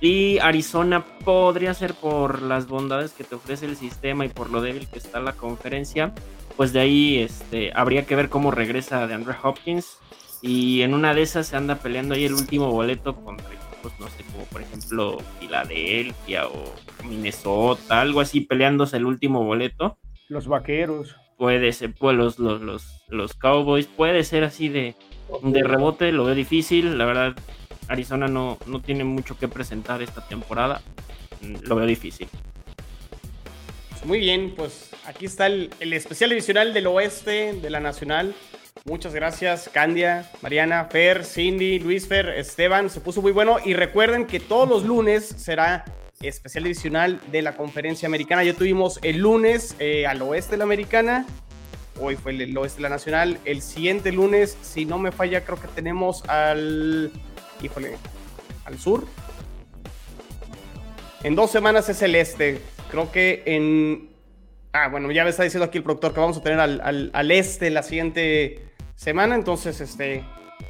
[0.00, 4.62] Y Arizona podría ser por las bondades que te ofrece el sistema y por lo
[4.62, 6.14] débil que está la conferencia.
[6.56, 9.98] Pues de ahí este, habría que ver cómo regresa de Andre Hopkins.
[10.42, 14.06] Y en una de esas se anda peleando ahí el último boleto contra equipos, no
[14.08, 16.72] sé, como por ejemplo Filadelfia o
[17.02, 19.98] Minnesota, algo así, peleándose el último boleto.
[20.28, 21.16] Los vaqueros.
[21.36, 24.94] Puede ser, pues los, los, los, Cowboys, puede ser así de,
[25.42, 26.96] de rebote, lo veo difícil.
[26.96, 27.34] La verdad,
[27.88, 30.80] Arizona no, no tiene mucho que presentar esta temporada.
[31.62, 32.28] Lo veo difícil.
[34.04, 38.34] Muy bien, pues aquí está el, el especial divisional del oeste de la Nacional.
[38.84, 42.90] Muchas gracias, Candia, Mariana, Fer, Cindy, Luis Fer, Esteban.
[42.90, 43.56] Se puso muy bueno.
[43.64, 45.86] Y recuerden que todos los lunes será
[46.20, 48.42] especial divisional de la conferencia americana.
[48.44, 51.26] Ya tuvimos el lunes eh, al oeste de la americana.
[52.00, 53.38] Hoy fue el, oeste de la nacional.
[53.44, 57.12] El siguiente lunes, si no me falla, creo que tenemos al.
[57.62, 57.96] Híjole,
[58.64, 59.06] al sur.
[61.22, 62.60] En dos semanas es el este.
[62.90, 64.10] Creo que en.
[64.72, 67.10] Ah, bueno, ya me está diciendo aquí el productor que vamos a tener al, al-
[67.12, 68.64] al este la siguiente
[68.96, 69.34] semana.
[69.34, 70.24] Entonces, este.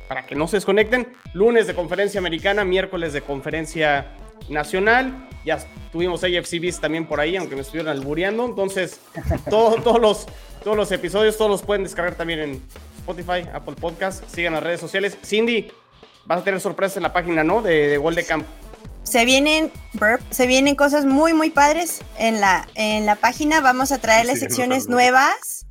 [0.09, 1.09] Para que no se desconecten.
[1.33, 4.15] Lunes de conferencia americana, miércoles de conferencia
[4.49, 5.29] nacional.
[5.45, 5.59] Ya
[5.93, 8.45] tuvimos AFCBs también por ahí, aunque me estuvieron albureando.
[8.47, 9.01] Entonces,
[9.51, 10.27] todo- todos, los,
[10.63, 12.63] todos los episodios, todos los pueden descargar también en
[12.99, 14.25] Spotify, Apple Podcast.
[14.29, 15.19] Sigan las redes sociales.
[15.25, 15.71] Cindy,
[16.25, 17.61] vas a tener sorpresas en la página, ¿no?
[17.63, 18.47] De, de de Camp.
[19.03, 23.61] Se vienen, burp, se vienen cosas muy, muy padres en la, en la página.
[23.61, 24.97] Vamos a traerles Sí, secciones no, no.
[24.97, 25.64] nuevas.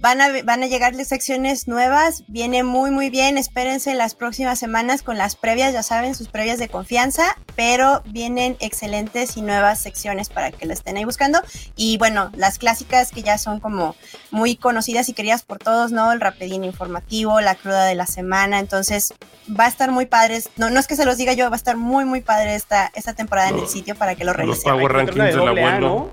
[0.00, 2.24] Van a, van a llegarles secciones nuevas.
[2.26, 3.38] Viene muy, muy bien.
[3.38, 7.36] Espérense las próximas semanas con las previas, ya saben, sus previas de confianza.
[7.54, 11.40] Pero vienen excelentes y nuevas secciones para que la estén ahí buscando.
[11.76, 13.94] Y bueno, las clásicas que ya son como
[14.30, 16.12] muy conocidas y queridas por todos, ¿no?
[16.12, 18.58] El rapidín informativo, la cruda de la semana.
[18.58, 19.14] Entonces,
[19.48, 20.42] va a estar muy padre.
[20.56, 22.90] No, no es que se los diga yo, va a estar muy, muy padre esta,
[22.94, 24.72] esta temporada en el sitio para que lo Los revisen.
[24.72, 26.10] Power tener una Rankings del abuelo.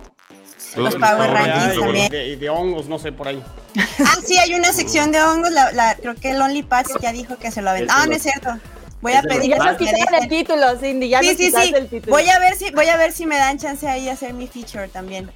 [0.75, 2.09] Los Power de, también.
[2.11, 3.41] de- de hongos, no sé, por ahí.
[4.05, 5.51] Ah, sí, hay una sección de hongos.
[5.51, 7.93] La, la- creo que el Only Pats ya dijo que se lo aventó.
[7.95, 8.49] Ah, no es cierto.
[9.01, 11.73] Voy a pedir Ya que nos el título, Cindy, ya Sí, nos sí, sí.
[11.75, 12.11] el título.
[12.15, 14.47] Voy a ver si, voy a ver si me dan chance ahí a hacer mi
[14.47, 15.31] feature también.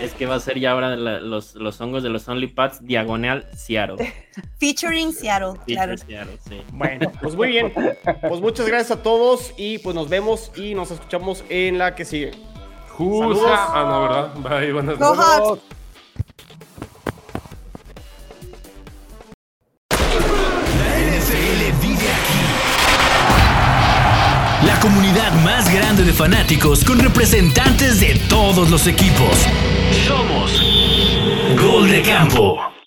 [0.00, 2.78] Es que va a ser ya ahora la- los, los hongos de los Only Pats
[2.86, 3.96] diagonal Seattle.
[4.60, 5.96] Featuring Seattle, claro.
[5.96, 6.62] Seattle, sí.
[6.72, 7.72] Bueno, pues muy bien.
[8.28, 12.04] Pues muchas gracias a todos y pues nos vemos y nos escuchamos en la que
[12.04, 12.30] sigue.
[13.00, 14.34] Ah, no, ¿verdad?
[14.60, 15.62] Bye, buenas noches.
[24.64, 29.46] La comunidad más grande de fanáticos con representantes de todos los equipos.
[30.06, 30.60] Somos
[31.60, 32.77] Gol de Campo.